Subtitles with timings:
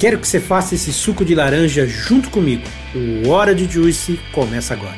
[0.00, 2.62] Quero que você faça esse suco de laranja junto comigo.
[2.94, 4.96] O Hora de Juice começa agora.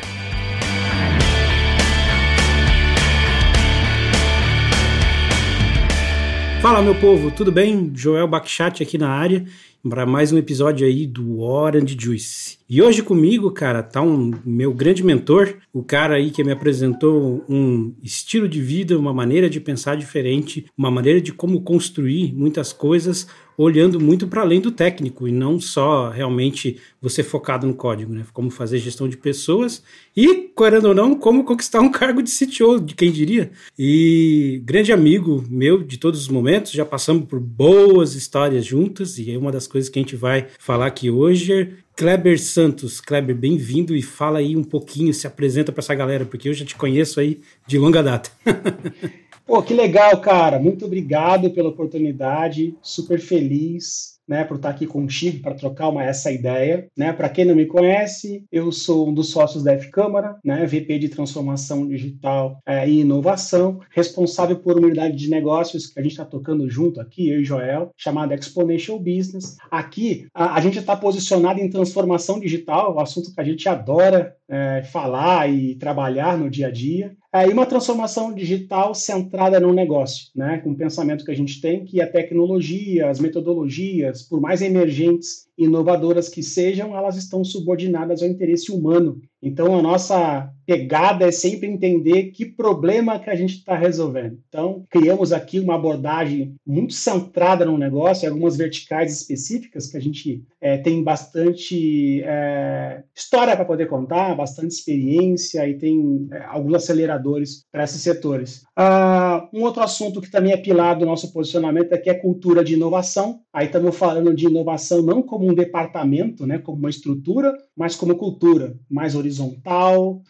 [6.61, 7.91] Fala meu povo, tudo bem?
[7.93, 9.45] Joel Bakchat aqui na área
[9.91, 12.57] para mais um episódio aí do Orange Juice.
[12.71, 17.45] E hoje comigo, cara, tá um meu grande mentor, o cara aí que me apresentou
[17.49, 22.73] um estilo de vida, uma maneira de pensar diferente, uma maneira de como construir muitas
[22.73, 28.13] coisas olhando muito para além do técnico e não só realmente você focado no código,
[28.13, 28.25] né?
[28.33, 29.83] Como fazer gestão de pessoas
[30.17, 33.51] e, querendo ou não, como conquistar um cargo de CTO, de quem diria.
[33.79, 39.33] E grande amigo meu de todos os momentos, já passamos por boas histórias juntas e
[39.33, 43.01] é uma das coisas que a gente vai falar aqui hoje Kleber Santos.
[43.01, 46.65] Kleber, bem-vindo e fala aí um pouquinho, se apresenta para essa galera, porque eu já
[46.65, 48.31] te conheço aí de longa data.
[49.47, 50.59] Pô, que legal, cara.
[50.59, 52.77] Muito obrigado pela oportunidade.
[52.81, 56.89] Super feliz né, por estar aqui contigo para trocar uma, essa ideia.
[56.97, 57.13] Né?
[57.13, 61.09] Para quem não me conhece, eu sou um dos sócios da F-Câmara, né, VP de
[61.09, 66.25] Transformação Digital é, e Inovação, responsável por uma unidade de negócios que a gente está
[66.25, 69.57] tocando junto aqui, eu e Joel, chamada Exponential Business.
[69.71, 74.37] Aqui, a, a gente está posicionado em transformação digital, um assunto que a gente adora
[74.49, 77.17] é, falar e trabalhar no dia a dia.
[77.35, 80.59] E uma transformação digital centrada no negócio, né?
[80.59, 85.47] com o pensamento que a gente tem que a tecnologia, as metodologias, por mais emergentes
[85.57, 91.31] e inovadoras que sejam, elas estão subordinadas ao interesse humano então, a nossa pegada é
[91.31, 94.39] sempre entender que problema que a gente está resolvendo.
[94.49, 100.43] Então, criamos aqui uma abordagem muito centrada no negócio, algumas verticais específicas que a gente
[100.63, 107.67] é, tem bastante é, história para poder contar, bastante experiência e tem é, alguns aceleradores
[107.71, 108.63] para esses setores.
[108.79, 112.73] Uh, um outro assunto que também é pilar do nosso posicionamento aqui é cultura de
[112.73, 113.41] inovação.
[113.53, 118.17] Aí estamos falando de inovação não como um departamento, né, como uma estrutura, mas como
[118.17, 120.23] cultura, mais horizontal,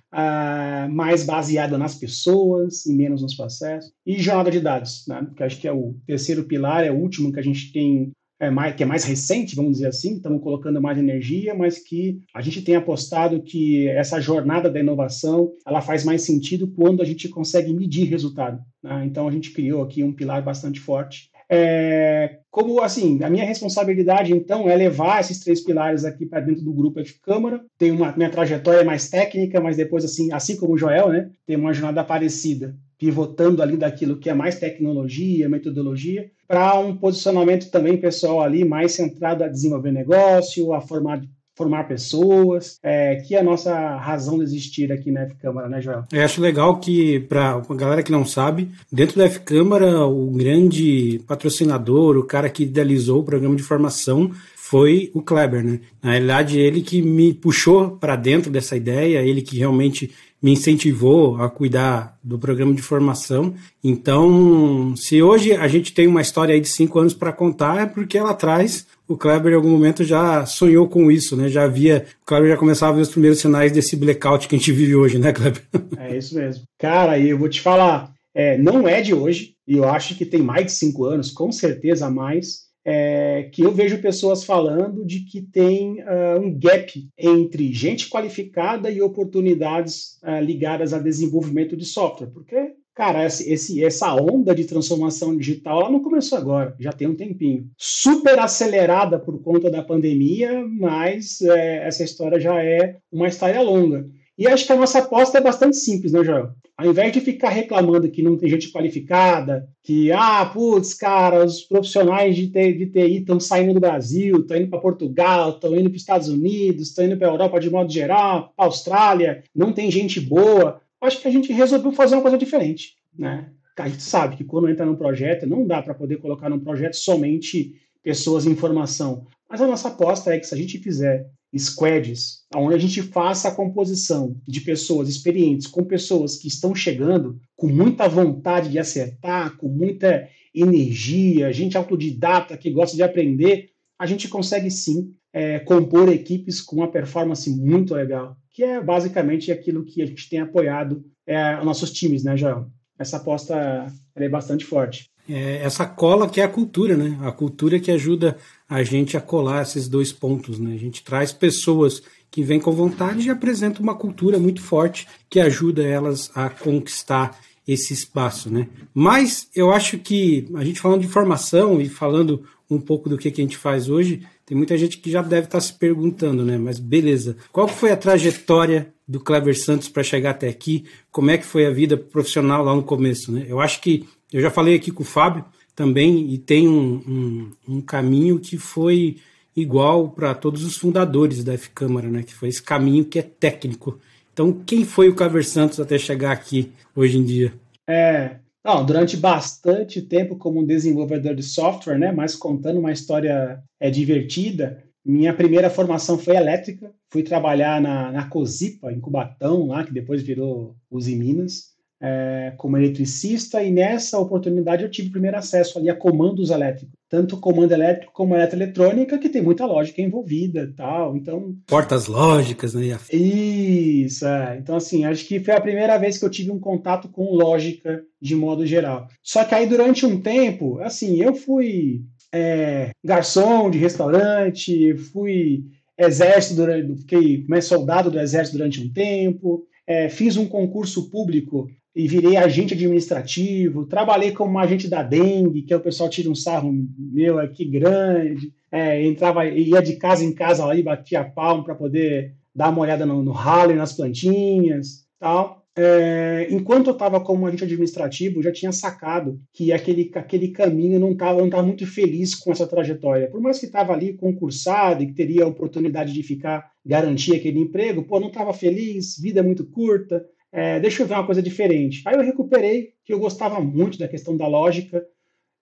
[0.91, 3.93] mais baseada nas pessoas e menos nos processos.
[4.07, 7.33] E jornada de dados, né, que acho que é o terceiro pilar, é o último
[7.33, 8.13] que a gente tem
[8.43, 12.19] é mais, que é mais recente, vamos dizer assim, estamos colocando mais energia, mas que
[12.35, 17.05] a gente tem apostado que essa jornada da inovação ela faz mais sentido quando a
[17.05, 18.61] gente consegue medir resultado.
[18.83, 19.05] Né?
[19.07, 21.31] Então a gente criou aqui um pilar bastante forte.
[21.55, 26.65] É, como assim, a minha responsabilidade então é levar esses três pilares aqui para dentro
[26.65, 27.63] do grupo F Câmara.
[27.77, 31.57] Tem uma minha trajetória mais técnica, mas depois assim, assim como o Joel, né, tem
[31.57, 37.99] uma jornada parecida pivotando ali daquilo que é mais tecnologia, metodologia, para um posicionamento também
[37.99, 41.21] pessoal ali mais centrado a desenvolver negócio, a formar
[41.63, 46.05] formar pessoas, é, que é a nossa razão de existir aqui na F-Câmara, né, Joel?
[46.13, 51.21] Eu acho legal que, para a galera que não sabe, dentro da F-Câmara, o grande
[51.27, 55.81] patrocinador, o cara que idealizou o programa de formação foi o Kleber, né?
[56.03, 60.11] Na realidade, ele que me puxou para dentro dessa ideia, ele que realmente
[60.43, 63.55] me incentivou a cuidar do programa de formação.
[63.83, 67.87] Então, se hoje a gente tem uma história aí de cinco anos para contar, é
[67.87, 71.49] porque lá atrás o Kleber em algum momento já sonhou com isso, né?
[71.49, 74.59] Já havia, o Kleber já começava a ver os primeiros sinais desse blackout que a
[74.59, 75.63] gente vive hoje, né, Kleber?
[75.97, 76.65] É isso mesmo.
[76.79, 80.27] Cara, e eu vou te falar, é, não é de hoje, e eu acho que
[80.27, 85.21] tem mais de cinco anos, com certeza mais é, que eu vejo pessoas falando de
[85.21, 91.85] que tem uh, um gap entre gente qualificada e oportunidades uh, ligadas a desenvolvimento de
[91.85, 97.09] software, porque Cara, esse, essa onda de transformação digital ela não começou agora, já tem
[97.09, 97.71] um tempinho.
[97.79, 104.07] Super acelerada por conta da pandemia, mas é, essa história já é uma história longa.
[104.37, 106.51] E acho que a nossa aposta é bastante simples, né, Joel?
[106.77, 111.63] Ao invés de ficar reclamando que não tem gente qualificada, que, ah, putz, cara, os
[111.63, 116.03] profissionais de TI estão saindo do Brasil, estão indo para Portugal, estão indo para os
[116.03, 119.91] Estados Unidos, estão indo para a Europa de modo geral, para a Austrália, não tem
[119.91, 120.81] gente boa.
[121.01, 123.51] Acho que a gente resolveu fazer uma coisa diferente, né?
[123.79, 126.95] A gente sabe que quando entra num projeto, não dá para poder colocar num projeto
[126.95, 129.27] somente pessoas em formação.
[129.49, 131.27] Mas a nossa aposta é que se a gente fizer
[131.59, 137.39] squads, onde a gente faça a composição de pessoas experientes com pessoas que estão chegando
[137.57, 144.07] com muita vontade de acertar, com muita energia, gente autodidata que gosta de aprender, a
[144.07, 148.37] gente consegue sim é, compor equipes com uma performance muito legal.
[148.51, 152.71] que é basicamente aquilo que a gente tem apoiado é, os nossos times, né, João?
[152.99, 155.11] Essa aposta é bastante forte.
[155.29, 157.19] É essa cola que é a cultura, né?
[157.23, 158.37] A cultura que ajuda
[158.69, 160.75] a gente a colar esses dois pontos, né?
[160.75, 165.39] A gente traz pessoas que vêm com vontade e apresenta uma cultura muito forte que
[165.39, 167.39] ajuda elas a conquistar
[167.69, 168.69] esse espaço, né?
[168.93, 173.31] Mas eu acho que a gente falando de formação e falando um pouco do que,
[173.31, 176.59] que a gente faz hoje, tem muita gente que já deve estar se perguntando, né?
[176.59, 180.85] Mas beleza, qual foi a trajetória do Clever Santos para chegar até aqui?
[181.11, 183.45] Como é que foi a vida profissional lá no começo, né?
[183.47, 185.45] Eu acho que eu já falei aqui com o Fábio
[185.75, 189.17] também e tem um, um, um caminho que foi
[189.55, 192.23] igual para todos os fundadores da F-Câmara, né?
[192.23, 193.99] Que foi esse caminho que é técnico.
[194.33, 197.53] Então, quem foi o Clever Santos até chegar aqui hoje em dia?
[197.87, 203.91] É, não, durante bastante tempo como desenvolvedor de software, né, mas contando uma história é,
[203.91, 206.93] divertida, minha primeira formação foi elétrica.
[207.11, 211.72] Fui trabalhar na, na Cosipa, em Cubatão, lá, que depois virou Uzi Minas
[212.03, 217.37] é, como eletricista, e nessa oportunidade eu tive primeiro acesso ali a comandos elétricos, tanto
[217.37, 221.17] comando elétrico como eletroeletrônica, que tem muita lógica envolvida tal.
[221.17, 221.55] Então.
[221.65, 222.99] Portas lógicas, né?
[223.13, 224.59] Isso, é.
[224.59, 228.03] Então, assim, acho que foi a primeira vez que eu tive um contato com lógica
[228.21, 229.07] de modo geral.
[229.23, 232.03] Só que aí, durante um tempo, assim, eu fui
[232.35, 235.67] é, garçom de restaurante, fui
[235.97, 241.09] exército durante, fiquei como é, soldado do exército durante um tempo, é, fiz um concurso
[241.11, 246.31] público e virei agente administrativo, trabalhei como agente da dengue, que é o pessoal tira
[246.31, 251.65] um sarro meu aqui grande, é, entrava, ia de casa em casa ali, batia palmo
[251.65, 255.61] para poder dar uma olhada no, no ralo e nas plantinhas, tal.
[255.75, 261.13] É, enquanto eu estava como agente administrativo, já tinha sacado que aquele, aquele caminho não
[261.13, 263.31] estava não tava muito feliz com essa trajetória.
[263.31, 267.61] Por mais que estava ali concursado e que teria a oportunidade de ficar, garantir aquele
[267.61, 270.23] emprego, pô, não estava feliz, vida muito curta,
[270.53, 272.03] é, deixa eu ver uma coisa diferente.
[272.07, 275.03] Aí eu recuperei, que eu gostava muito da questão da lógica.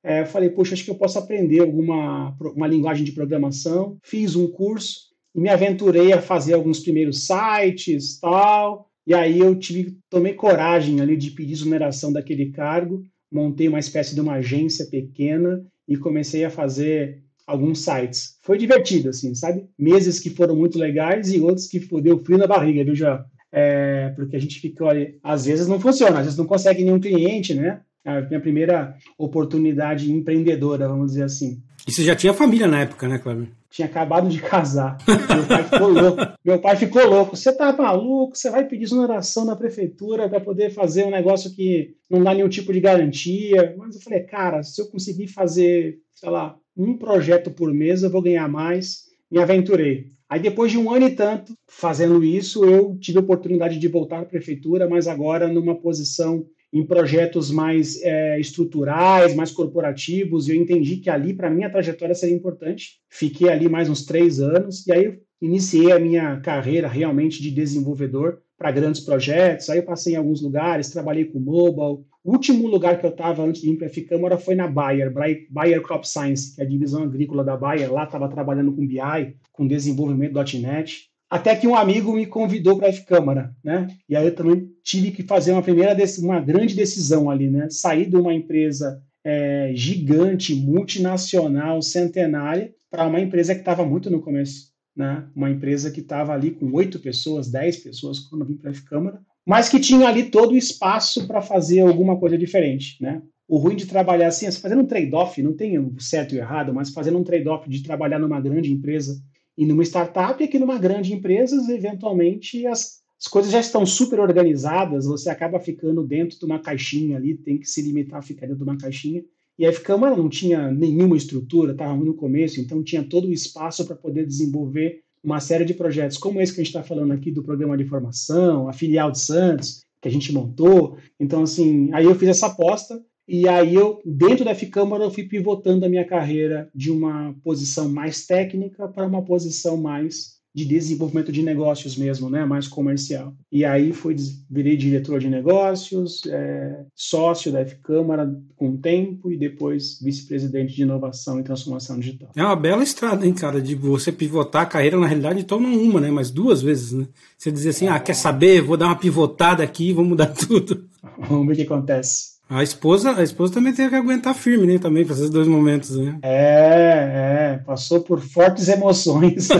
[0.02, 3.96] É, eu falei, poxa, acho que eu posso aprender alguma uma linguagem de programação.
[4.02, 8.90] Fiz um curso e me aventurei a fazer alguns primeiros sites, tal.
[9.06, 14.14] E aí eu tive, tomei coragem ali de pedir exoneração daquele cargo, montei uma espécie
[14.14, 18.38] de uma agência pequena e comecei a fazer alguns sites.
[18.42, 19.66] Foi divertido, assim, sabe?
[19.78, 23.24] Meses que foram muito legais e outros que deu frio na barriga, viu, já?
[23.52, 27.00] É, porque a gente fica, olha, às vezes não funciona, às vezes não consegue nenhum
[27.00, 27.80] cliente, né?
[28.04, 31.62] A minha primeira oportunidade empreendedora, vamos dizer assim.
[31.86, 33.48] E você já tinha família na época, né, Cláudio?
[33.70, 34.98] Tinha acabado de casar.
[35.06, 36.22] Meu pai ficou louco.
[36.44, 37.36] Meu pai ficou louco.
[37.36, 38.36] Você tá maluco?
[38.36, 42.48] Você vai pedir exoneração na prefeitura para poder fazer um negócio que não dá nenhum
[42.48, 43.74] tipo de garantia.
[43.78, 48.10] Mas eu falei, cara, se eu conseguir fazer, sei lá, um projeto por mês, eu
[48.10, 49.04] vou ganhar mais.
[49.30, 50.10] Me aventurei.
[50.30, 54.20] Aí, depois de um ano e tanto fazendo isso, eu tive a oportunidade de voltar
[54.20, 60.54] à prefeitura, mas agora numa posição em projetos mais é, estruturais, mais corporativos, e eu
[60.54, 63.00] entendi que ali, para mim, a trajetória seria importante.
[63.08, 68.38] Fiquei ali mais uns três anos, e aí iniciei a minha carreira realmente de desenvolvedor
[68.56, 69.68] para grandes projetos.
[69.68, 72.04] Aí eu passei em alguns lugares, trabalhei com mobile.
[72.22, 75.10] O último lugar que eu estava antes de ir para a Ficâmara foi na Bayer,
[75.48, 77.90] Bayer Crop Science, que é a divisão agrícola da Bayer.
[77.90, 81.08] Lá estava trabalhando com BI, com desenvolvimento .NET.
[81.30, 83.86] Até que um amigo me convidou para a F-Câmara, né?
[84.08, 87.68] E aí eu também tive que fazer uma primeira, uma grande decisão ali, né?
[87.70, 94.20] Sair de uma empresa é, gigante, multinacional, centenária, para uma empresa que estava muito no
[94.20, 95.26] começo, né?
[95.34, 98.74] Uma empresa que estava ali com oito pessoas, dez pessoas quando eu vim para a
[98.74, 103.20] F-Câmara, mas que tinha ali todo o espaço para fazer alguma coisa diferente, né?
[103.48, 106.72] O ruim de trabalhar assim, fazendo um trade-off, não tem o certo e o errado,
[106.72, 109.20] mas fazendo um trade-off de trabalhar numa grande empresa
[109.58, 114.20] e numa startup, é que numa grande empresa, eventualmente, as, as coisas já estão super
[114.20, 118.46] organizadas, você acaba ficando dentro de uma caixinha ali, tem que se limitar a ficar
[118.46, 119.24] dentro de uma caixinha.
[119.58, 123.84] E a F-Câmara não tinha nenhuma estrutura, estava no começo, então tinha todo o espaço
[123.84, 127.30] para poder desenvolver uma série de projetos, como esse que a gente está falando aqui
[127.30, 130.96] do programa de formação, a filial de Santos, que a gente montou.
[131.18, 135.24] Então, assim, aí eu fiz essa aposta e aí eu, dentro da F-Câmara, eu fui
[135.24, 141.30] pivotando a minha carreira de uma posição mais técnica para uma posição mais de desenvolvimento
[141.30, 143.32] de negócios mesmo, né, mais comercial.
[143.50, 144.16] E aí fui
[144.50, 150.82] virei diretor de negócios, é, sócio da F-Câmara com o tempo e depois vice-presidente de
[150.82, 152.30] inovação e transformação digital.
[152.34, 155.72] É uma bela estrada, hein, cara, de você pivotar a carreira, na realidade, então não
[155.72, 157.06] uma, né, mas duas vezes, né?
[157.38, 160.84] Você dizer assim, ah, quer saber, vou dar uma pivotada aqui, vou mudar tudo.
[161.28, 162.39] Vamos ver o que acontece.
[162.50, 164.76] A esposa, a esposa também tem que aguentar firme, né?
[164.76, 166.18] Também, para esses dois momentos, né?
[166.20, 167.62] É, é.
[167.64, 169.46] Passou por fortes emoções.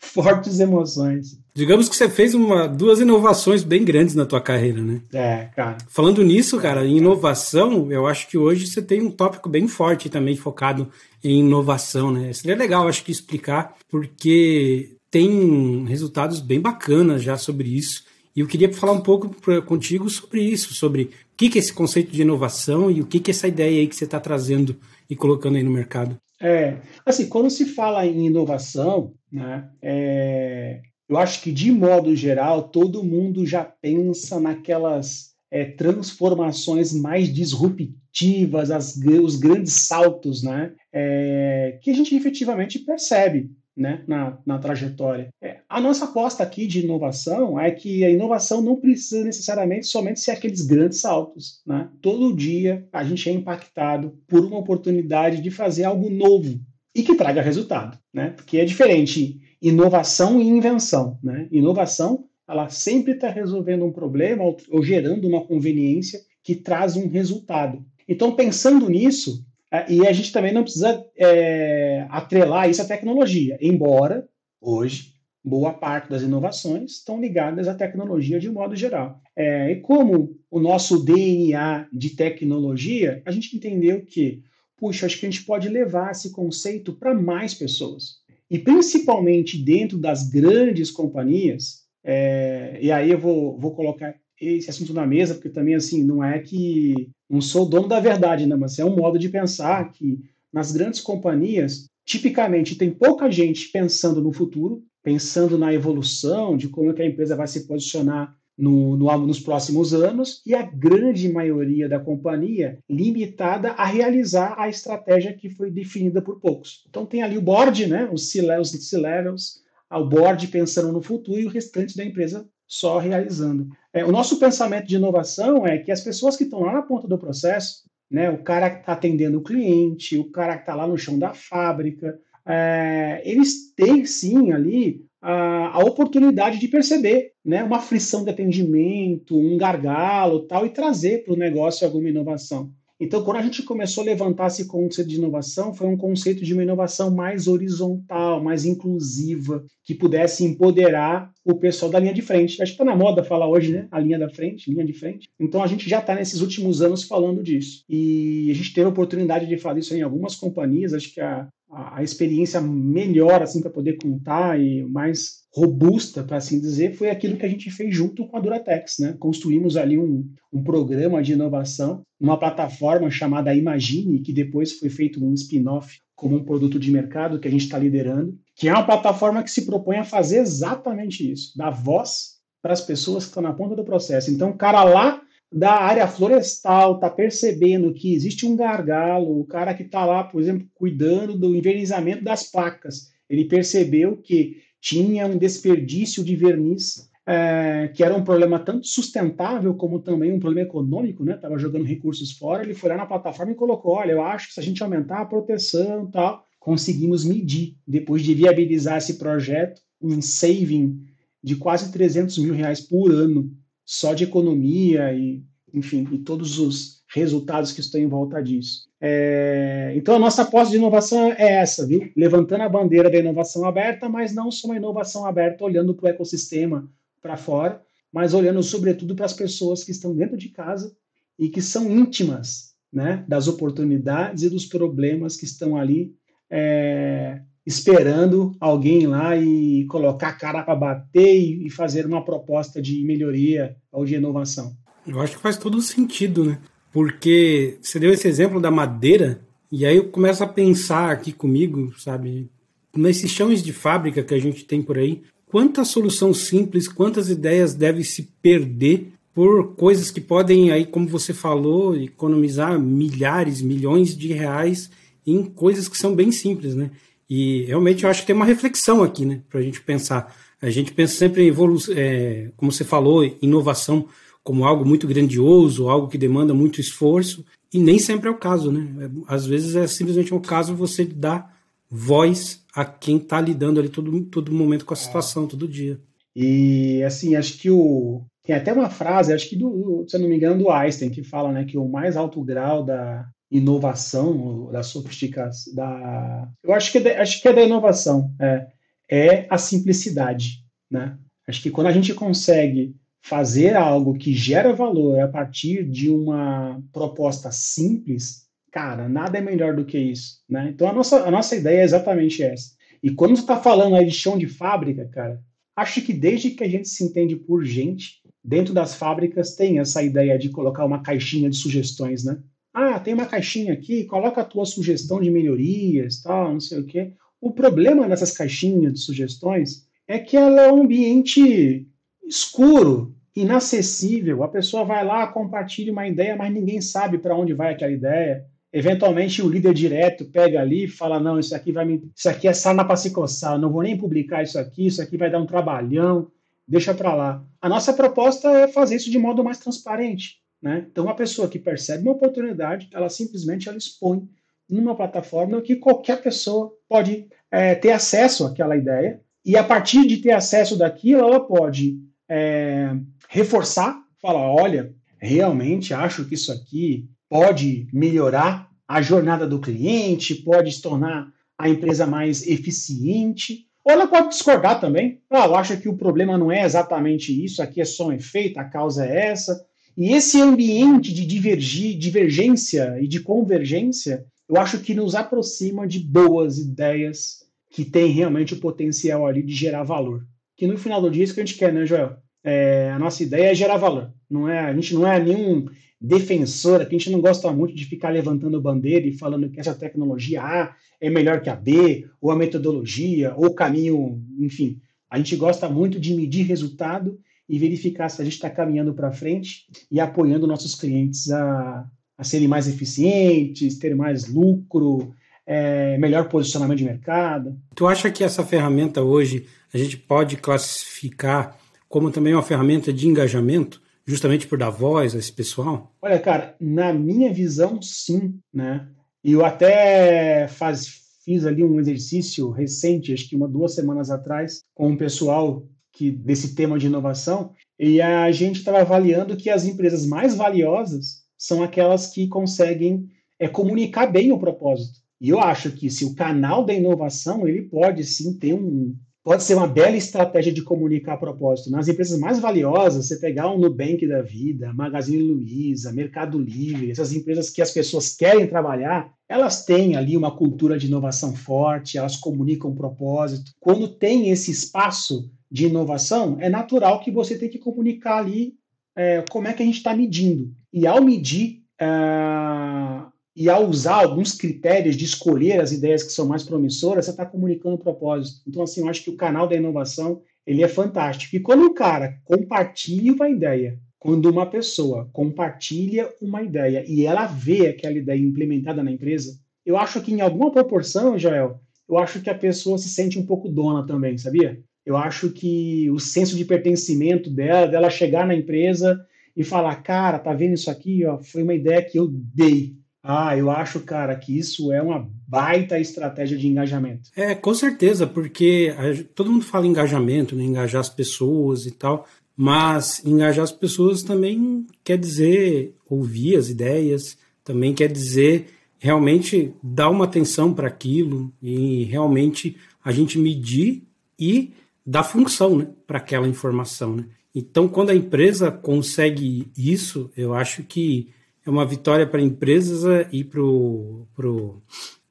[0.00, 1.38] fortes emoções.
[1.54, 5.02] Digamos que você fez uma, duas inovações bem grandes na tua carreira, né?
[5.12, 5.76] É, cara.
[5.88, 10.08] Falando nisso, cara, em inovação, eu acho que hoje você tem um tópico bem forte
[10.08, 10.88] também focado
[11.22, 12.32] em inovação, né?
[12.32, 18.10] Seria legal, acho que explicar, porque tem resultados bem bacanas já sobre isso.
[18.34, 21.60] E eu queria falar um pouco pra, contigo sobre isso, sobre o que, que é
[21.60, 24.18] esse conceito de inovação e o que, que é essa ideia aí que você está
[24.18, 24.76] trazendo
[25.08, 26.16] e colocando aí no mercado.
[26.40, 32.68] É, assim, quando se fala em inovação, né, é, eu acho que, de modo geral,
[32.68, 40.72] todo mundo já pensa naquelas é, transformações mais disruptivas, as, os grandes saltos, né?
[40.90, 45.28] É, que a gente efetivamente percebe né, na, na trajetória.
[45.40, 50.20] É, a nossa aposta aqui de inovação é que a inovação não precisa necessariamente somente
[50.20, 51.62] ser aqueles grandes saltos.
[51.66, 51.88] Né?
[52.00, 56.60] Todo dia a gente é impactado por uma oportunidade de fazer algo novo
[56.94, 58.30] e que traga resultado, né?
[58.30, 61.18] porque é diferente inovação e invenção.
[61.22, 61.48] Né?
[61.50, 67.08] Inovação ela sempre está resolvendo um problema ou, ou gerando uma conveniência que traz um
[67.08, 67.84] resultado.
[68.06, 69.46] Então, pensando nisso,
[69.88, 74.28] e a gente também não precisa é, atrelar isso à tecnologia, embora
[74.60, 75.12] hoje
[75.44, 79.20] boa parte das inovações estão ligadas à tecnologia de modo geral.
[79.34, 84.42] É, e como o nosso DNA de tecnologia, a gente entendeu que,
[84.76, 88.20] puxa, acho que a gente pode levar esse conceito para mais pessoas.
[88.50, 94.92] E principalmente dentro das grandes companhias, é, e aí eu vou, vou colocar esse assunto
[94.92, 98.56] na mesa, porque também, assim, não é que não sou dono da verdade, né?
[98.56, 100.18] Mas é um modo de pensar que
[100.52, 106.90] nas grandes companhias, tipicamente, tem pouca gente pensando no futuro, pensando na evolução, de como
[106.90, 111.28] é que a empresa vai se posicionar no, no, nos próximos anos, e a grande
[111.28, 116.84] maioria da companhia limitada a realizar a estratégia que foi definida por poucos.
[116.88, 121.50] Então tem ali o board, né, os C-levels, o board pensando no futuro e o
[121.50, 123.68] restante da empresa só realizando.
[123.92, 127.06] É, o nosso pensamento de inovação é que as pessoas que estão lá na ponta
[127.06, 130.86] do processo, né, o cara que está atendendo o cliente, o cara que está lá
[130.86, 137.62] no chão da fábrica, é, eles têm sim ali a, a, oportunidade de perceber né,
[137.62, 142.72] uma frição de atendimento, um gargalo tal, e trazer para o negócio alguma inovação.
[143.02, 146.54] Então, quando a gente começou a levantar esse conceito de inovação, foi um conceito de
[146.54, 152.62] uma inovação mais horizontal, mais inclusiva, que pudesse empoderar o pessoal da linha de frente.
[152.62, 153.88] Acho que está na moda falar hoje, né?
[153.90, 155.28] A linha da frente, linha de frente.
[155.40, 157.82] Então, a gente já está nesses últimos anos falando disso.
[157.88, 160.94] E a gente teve a oportunidade de falar isso em algumas companhias.
[160.94, 166.60] Acho que a, a, experiência melhor, assim, para poder contar e mais robusta, para assim
[166.60, 168.98] dizer, foi aquilo que a gente fez junto com a Duratex.
[168.98, 169.16] Né?
[169.18, 175.24] Construímos ali um, um programa de inovação, uma plataforma chamada Imagine, que depois foi feito
[175.24, 178.86] um spin-off como um produto de mercado que a gente está liderando, que é uma
[178.86, 183.42] plataforma que se propõe a fazer exatamente isso, dar voz para as pessoas que estão
[183.42, 184.30] na ponta do processo.
[184.30, 185.20] Então, o cara lá
[185.52, 190.40] da área florestal está percebendo que existe um gargalo, o cara que está lá, por
[190.40, 197.88] exemplo, cuidando do envernizamento das placas, ele percebeu que tinha um desperdício de verniz, é,
[197.94, 201.34] que era um problema tanto sustentável como também um problema econômico, né?
[201.34, 202.64] Estava jogando recursos fora.
[202.64, 205.20] Ele foi lá na plataforma e colocou: olha, eu acho que se a gente aumentar
[205.20, 211.00] a proteção tal, conseguimos medir, depois de viabilizar esse projeto, um saving
[211.42, 213.50] de quase 300 mil reais por ano,
[213.84, 218.88] só de economia e, enfim, e todos os resultados que estão em volta disso.
[219.00, 222.10] É, então, a nossa aposta de inovação é essa, viu?
[222.16, 226.08] Levantando a bandeira da inovação aberta, mas não só uma inovação aberta olhando para o
[226.08, 230.94] ecossistema para fora, mas olhando sobretudo para as pessoas que estão dentro de casa
[231.38, 236.14] e que são íntimas né, das oportunidades e dos problemas que estão ali
[236.50, 243.04] é, esperando alguém lá e colocar a cara para bater e, fazer uma proposta de
[243.04, 244.72] melhoria ou de inovação.
[245.06, 246.58] Eu acho que faz todo sentido, né?
[246.92, 249.40] Porque você deu esse exemplo da madeira,
[249.70, 252.50] e aí eu começo a pensar aqui comigo, sabe,
[252.94, 257.74] nesses chãos de fábrica que a gente tem por aí, quanta solução simples, quantas ideias
[257.74, 264.32] devem se perder por coisas que podem aí, como você falou, economizar milhares, milhões de
[264.32, 264.90] reais
[265.26, 266.90] em coisas que são bem simples, né?
[267.34, 270.36] E realmente eu acho que tem uma reflexão aqui, né, para a gente pensar.
[270.60, 274.06] A gente pensa sempre em evolução, é, como você falou, inovação
[274.44, 278.70] como algo muito grandioso, algo que demanda muito esforço, e nem sempre é o caso,
[278.70, 278.86] né?
[279.06, 281.56] É, às vezes é simplesmente um caso você dar
[281.90, 285.98] voz a quem está lidando ali todo, todo momento com a situação, todo dia.
[286.36, 288.26] E assim, acho que o.
[288.44, 291.22] Tem até uma frase, acho que do, se eu não me engano, do Einstein, que
[291.22, 296.48] fala né, que o mais alto grau da inovação, da sofisticação, da.
[296.64, 298.34] Eu acho que é da, acho que é da inovação.
[298.40, 298.66] É,
[299.10, 301.18] é a simplicidade, né?
[301.46, 306.82] Acho que quando a gente consegue fazer algo que gera valor a partir de uma
[306.92, 310.70] proposta simples, cara, nada é melhor do que isso, né?
[310.74, 312.72] Então a nossa, a nossa ideia é exatamente essa.
[313.02, 315.42] E quando você está falando aí de chão de fábrica, cara,
[315.76, 320.02] acho que desde que a gente se entende por gente, dentro das fábricas tem essa
[320.02, 322.40] ideia de colocar uma caixinha de sugestões, né?
[322.72, 326.86] Ah, tem uma caixinha aqui, coloca a tua sugestão de melhorias, tal, não sei o
[326.86, 327.12] quê.
[327.40, 331.86] O problema dessas caixinhas de sugestões é que ela é um ambiente
[332.26, 334.42] escuro, inacessível.
[334.42, 338.46] A pessoa vai lá, compartilha uma ideia, mas ninguém sabe para onde vai aquela ideia.
[338.72, 342.10] Eventualmente o líder direto pega ali e fala: não, isso aqui vai me.
[342.16, 345.16] Isso aqui é sarna para se coçar, não vou nem publicar isso aqui, isso aqui
[345.18, 346.30] vai dar um trabalhão,
[346.66, 347.44] deixa para lá.
[347.60, 350.41] A nossa proposta é fazer isso de modo mais transparente.
[350.62, 350.86] Né?
[350.90, 354.28] Então, uma pessoa que percebe uma oportunidade, ela simplesmente ela expõe
[354.70, 360.18] numa plataforma que qualquer pessoa pode é, ter acesso àquela ideia, e a partir de
[360.18, 362.94] ter acesso daquilo, ela pode é,
[363.28, 370.70] reforçar, falar: olha, realmente acho que isso aqui pode melhorar a jornada do cliente, pode
[370.70, 373.66] se tornar a empresa mais eficiente.
[373.84, 375.20] Ou ela pode discordar também.
[375.28, 378.58] Ah, eu acho que o problema não é exatamente isso, aqui é só um efeito,
[378.58, 379.66] a causa é essa.
[379.96, 385.98] E esse ambiente de divergir, divergência e de convergência, eu acho que nos aproxima de
[385.98, 390.26] boas ideias que têm realmente o potencial ali de gerar valor.
[390.56, 392.16] Que no final do dia é isso que a gente quer, né, Joel?
[392.44, 394.12] É, a nossa ideia é gerar valor.
[394.28, 395.66] Não é, a gente não é nenhum
[396.00, 400.42] defensor, a gente não gosta muito de ficar levantando bandeira e falando que essa tecnologia
[400.42, 404.78] A é melhor que a B, ou a metodologia, ou o caminho, enfim.
[405.08, 407.18] A gente gosta muito de medir resultado
[407.52, 412.24] e verificar se a gente está caminhando para frente e apoiando nossos clientes a, a
[412.24, 415.14] serem mais eficientes, ter mais lucro,
[415.46, 417.60] é, melhor posicionamento de mercado.
[417.74, 421.58] Tu acha que essa ferramenta hoje a gente pode classificar
[421.90, 425.94] como também uma ferramenta de engajamento, justamente por dar voz a esse pessoal?
[426.00, 428.88] Olha, cara, na minha visão, sim, né?
[429.22, 430.88] E eu até faz,
[431.22, 436.10] fiz ali um exercício recente, acho que uma duas semanas atrás, com um pessoal que
[436.10, 441.62] desse tema de inovação, e a gente estava avaliando que as empresas mais valiosas são
[441.62, 445.00] aquelas que conseguem é, comunicar bem o propósito.
[445.20, 449.44] E eu acho que se o canal da inovação ele pode sim ter um pode
[449.44, 451.70] ser uma bela estratégia de comunicar propósito.
[451.70, 457.12] Nas empresas mais valiosas, você pegar um Nubank da vida, Magazine Luiza, Mercado Livre, essas
[457.12, 462.16] empresas que as pessoas querem trabalhar, elas têm ali uma cultura de inovação forte, elas
[462.16, 463.52] comunicam propósito.
[463.60, 468.54] Quando tem esse espaço de inovação, é natural que você tenha que comunicar ali
[468.96, 470.50] é, como é que a gente está medindo.
[470.72, 476.26] E ao medir uh, e ao usar alguns critérios de escolher as ideias que são
[476.26, 478.40] mais promissoras, você está comunicando o propósito.
[478.46, 481.36] Então, assim, eu acho que o canal da inovação ele é fantástico.
[481.36, 487.26] E quando um cara compartilha uma ideia, quando uma pessoa compartilha uma ideia e ela
[487.26, 492.22] vê aquela ideia implementada na empresa, eu acho que em alguma proporção, Joel, eu acho
[492.22, 494.62] que a pessoa se sente um pouco dona também, sabia?
[494.84, 499.04] Eu acho que o senso de pertencimento dela, dela chegar na empresa
[499.36, 501.04] e falar, cara, tá vendo isso aqui?
[501.06, 502.74] Ó, foi uma ideia que eu dei.
[503.02, 507.10] Ah, eu acho, cara, que isso é uma baita estratégia de engajamento.
[507.16, 512.06] É, com certeza, porque a, todo mundo fala engajamento, né, engajar as pessoas e tal,
[512.36, 518.46] mas engajar as pessoas também quer dizer ouvir as ideias, também quer dizer
[518.78, 523.82] realmente dar uma atenção para aquilo e realmente a gente medir
[524.18, 524.52] e
[524.84, 526.96] da função né, para aquela informação.
[526.96, 527.04] Né?
[527.34, 531.08] Então, quando a empresa consegue isso, eu acho que
[531.44, 534.62] é uma vitória para empresas eh, e para o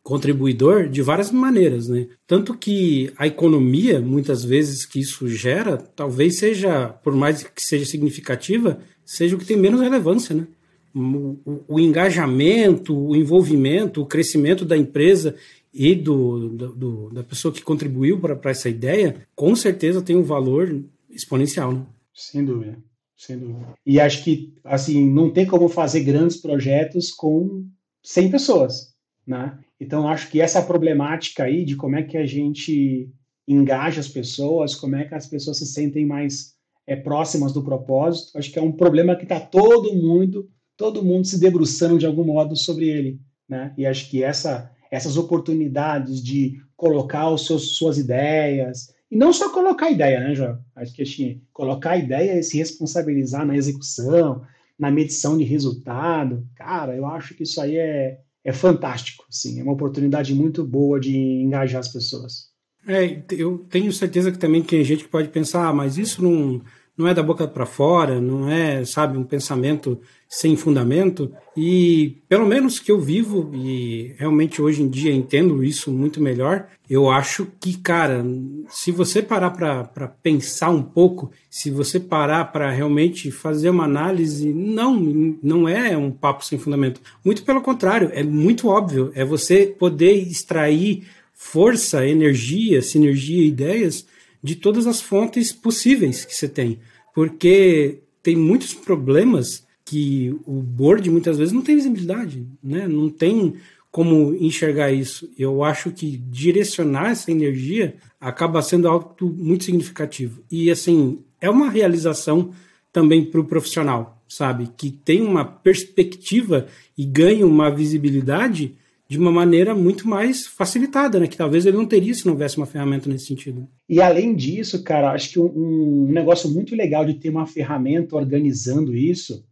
[0.03, 1.87] contribuidor de várias maneiras.
[1.87, 2.07] Né?
[2.27, 7.85] Tanto que a economia, muitas vezes, que isso gera, talvez seja, por mais que seja
[7.85, 10.35] significativa, seja o que tem menos relevância.
[10.35, 10.47] Né?
[10.93, 15.35] O, o, o engajamento, o envolvimento, o crescimento da empresa
[15.73, 20.83] e do, do, da pessoa que contribuiu para essa ideia, com certeza tem um valor
[21.09, 21.71] exponencial.
[21.71, 21.85] Né?
[22.13, 22.77] Sem dúvida,
[23.15, 23.73] sem dúvida.
[23.85, 27.65] E acho que assim não tem como fazer grandes projetos com
[28.03, 28.93] 100 pessoas,
[29.25, 29.57] né?
[29.79, 33.09] Então acho que essa problemática aí de como é que a gente
[33.47, 36.53] engaja as pessoas, como é que as pessoas se sentem mais
[36.85, 41.25] é, próximas do propósito, acho que é um problema que está todo mundo, todo mundo
[41.25, 43.73] se debruçando de algum modo sobre ele, né?
[43.77, 49.51] E acho que essa essas oportunidades de colocar os seus, suas ideias, e não só
[49.51, 50.59] colocar ideia, né, João?
[50.75, 54.41] Acho que assim, colocar ideia e se responsabilizar na execução,
[54.77, 59.63] na medição de resultado, cara, eu acho que isso aí é, é fantástico, sim, é
[59.63, 62.51] uma oportunidade muito boa de engajar as pessoas.
[62.87, 66.61] É, eu tenho certeza que também tem gente que pode pensar, ah, mas isso não,
[67.01, 71.33] não é da boca para fora, não é, sabe, um pensamento sem fundamento.
[71.57, 76.67] E pelo menos que eu vivo e realmente hoje em dia entendo isso muito melhor,
[76.89, 78.23] eu acho que, cara,
[78.69, 84.53] se você parar para pensar um pouco, se você parar para realmente fazer uma análise,
[84.53, 84.95] não,
[85.41, 87.01] não é um papo sem fundamento.
[87.25, 94.05] Muito pelo contrário, é muito óbvio, é você poder extrair força, energia, sinergia, ideias
[94.43, 96.79] de todas as fontes possíveis que você tem.
[97.13, 102.87] Porque tem muitos problemas que o board muitas vezes não tem visibilidade, né?
[102.87, 103.55] não tem
[103.91, 105.29] como enxergar isso.
[105.37, 110.41] Eu acho que direcionar essa energia acaba sendo algo muito significativo.
[110.49, 112.51] E assim, é uma realização
[112.93, 114.69] também para o profissional, sabe?
[114.77, 118.75] Que tem uma perspectiva e ganha uma visibilidade
[119.11, 121.27] de uma maneira muito mais facilitada, né?
[121.27, 123.67] Que talvez ele não teria se não houvesse uma ferramenta nesse sentido.
[123.89, 128.15] E além disso, cara, acho que um, um negócio muito legal de ter uma ferramenta
[128.15, 129.43] organizando isso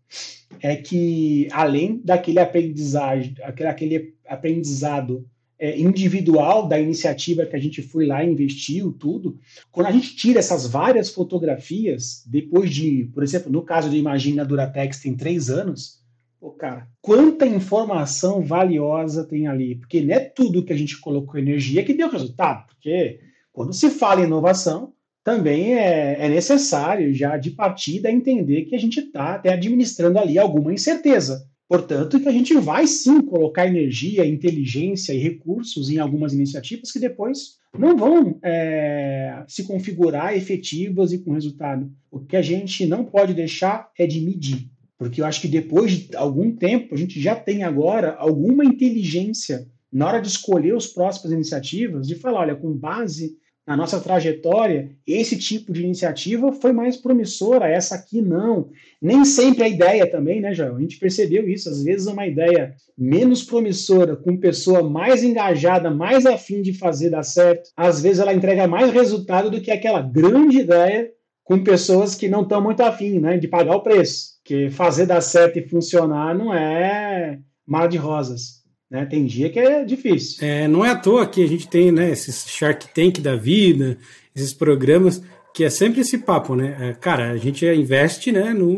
[0.61, 5.27] é que além daquele aprendizagem, aquele, aprendizado
[5.59, 9.37] é, individual da iniciativa que a gente foi lá investiu, tudo,
[9.73, 14.45] quando a gente tira essas várias fotografias, depois de, por exemplo, no caso de Imagina
[14.45, 15.98] Duratex tem três anos,
[16.39, 21.38] Pô, cara, quanta informação valiosa tem ali, porque não é tudo que a gente colocou
[21.38, 23.19] energia que deu resultado, porque
[23.52, 28.80] quando se fala em inovação, também é, é necessário já de partida entender que a
[28.80, 31.45] gente está até administrando ali alguma incerteza.
[31.67, 36.97] Portanto, que a gente vai sim colocar energia, inteligência e recursos em algumas iniciativas que
[36.99, 41.91] depois não vão é, se configurar efetivas e com resultado.
[42.10, 44.67] O que a gente não pode deixar é de medir.
[44.99, 49.65] Porque eu acho que depois de algum tempo, a gente já tem agora alguma inteligência
[49.91, 54.89] na hora de escolher as próximas iniciativas, de falar, olha, com base na nossa trajetória,
[55.05, 58.71] esse tipo de iniciativa foi mais promissora, essa aqui não.
[59.01, 60.75] Nem sempre a ideia também, né, Joel?
[60.75, 61.69] A gente percebeu isso.
[61.69, 67.23] Às vezes uma ideia menos promissora, com pessoa mais engajada, mais afim de fazer dar
[67.23, 71.09] certo, às vezes ela entrega mais resultado do que aquela grande ideia
[71.49, 74.35] com pessoas que não estão muito afim, né, de pagar o preço.
[74.45, 78.59] Que fazer dar certo e funcionar não é mar de rosas.
[78.88, 79.03] Né?
[79.07, 80.47] Tem dia que é difícil.
[80.47, 83.97] É, não é à toa que a gente tem né, esses Shark Tank da vida,
[84.35, 86.77] esses programas, que é sempre esse papo, né?
[86.79, 88.77] É, cara, a gente investe né, no,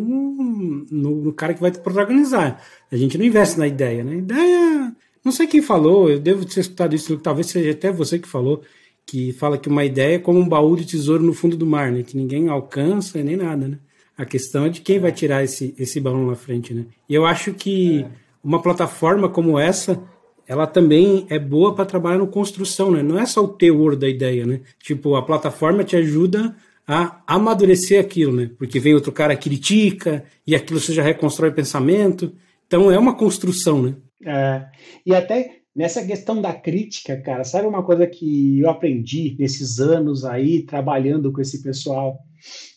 [0.89, 2.63] no, no, cara que vai protagonizar.
[2.89, 4.15] A gente não investe na ideia, né?
[4.15, 4.95] Ideia.
[5.25, 8.63] Não sei quem falou, eu devo ter escutado isso, talvez seja até você que falou,
[9.05, 11.91] que fala que uma ideia é como um baú de tesouro no fundo do mar,
[11.91, 12.03] né?
[12.03, 13.79] Que ninguém alcança nem nada, né?
[14.17, 16.85] A questão é de quem vai tirar esse, esse balão na frente, né?
[17.09, 18.05] E eu acho que
[18.43, 20.01] uma plataforma como essa,
[20.47, 23.01] ela também é boa para trabalhar no construção, né?
[23.01, 24.61] Não é só o teor da ideia, né?
[24.81, 26.55] Tipo, a plataforma te ajuda
[26.87, 28.49] a amadurecer aquilo, né?
[28.57, 32.33] Porque vem outro cara critica e aquilo você já reconstrói o pensamento.
[32.67, 33.95] Então é uma construção, né?
[34.25, 34.65] É,
[35.05, 40.25] e até nessa questão da crítica, cara, sabe uma coisa que eu aprendi nesses anos
[40.25, 42.19] aí trabalhando com esse pessoal?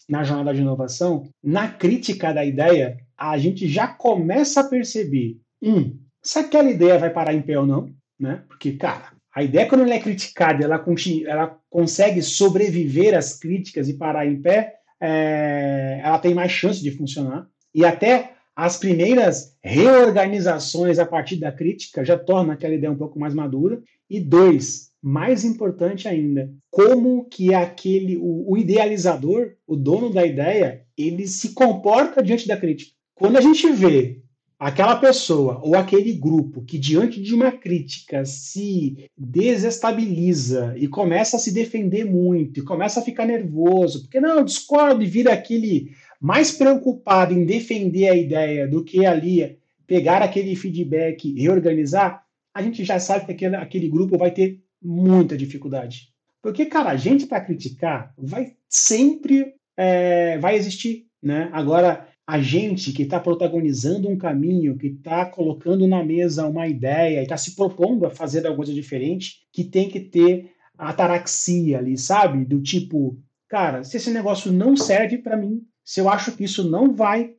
[0.09, 5.98] na jornada de inovação, na crítica da ideia, a gente já começa a perceber, um,
[6.22, 8.42] se aquela ideia vai parar em pé ou não, né?
[8.48, 10.85] Porque, cara, a ideia quando ela é criticada, ela,
[11.26, 16.90] ela consegue sobreviver às críticas e parar em pé, é, ela tem mais chance de
[16.90, 17.46] funcionar.
[17.74, 23.18] E até as primeiras reorganizações a partir da crítica já tornam aquela ideia um pouco
[23.18, 23.82] mais madura.
[24.08, 30.82] E dois, mais importante ainda, como que aquele o, o, idealizador, o dono da ideia,
[30.96, 32.92] ele se comporta diante da crítica.
[33.14, 34.22] Quando a gente vê
[34.58, 41.40] aquela pessoa ou aquele grupo que diante de uma crítica se desestabiliza e começa a
[41.40, 45.90] se defender muito e começa a ficar nervoso, porque não, discordo e vira aquele
[46.20, 52.24] mais preocupado em defender a ideia do que ali pegar aquele feedback e reorganizar,
[52.55, 56.09] a gente já sabe que aquele, aquele grupo vai ter muita dificuldade.
[56.42, 61.48] Porque, cara, a gente para criticar vai sempre é, vai existir, né?
[61.53, 67.20] Agora, a gente que está protagonizando um caminho, que está colocando na mesa uma ideia
[67.20, 71.79] e está se propondo a fazer alguma coisa diferente, que tem que ter a ataraxia
[71.79, 72.44] ali, sabe?
[72.44, 76.68] Do tipo, cara, se esse negócio não serve para mim, se eu acho que isso
[76.68, 77.35] não vai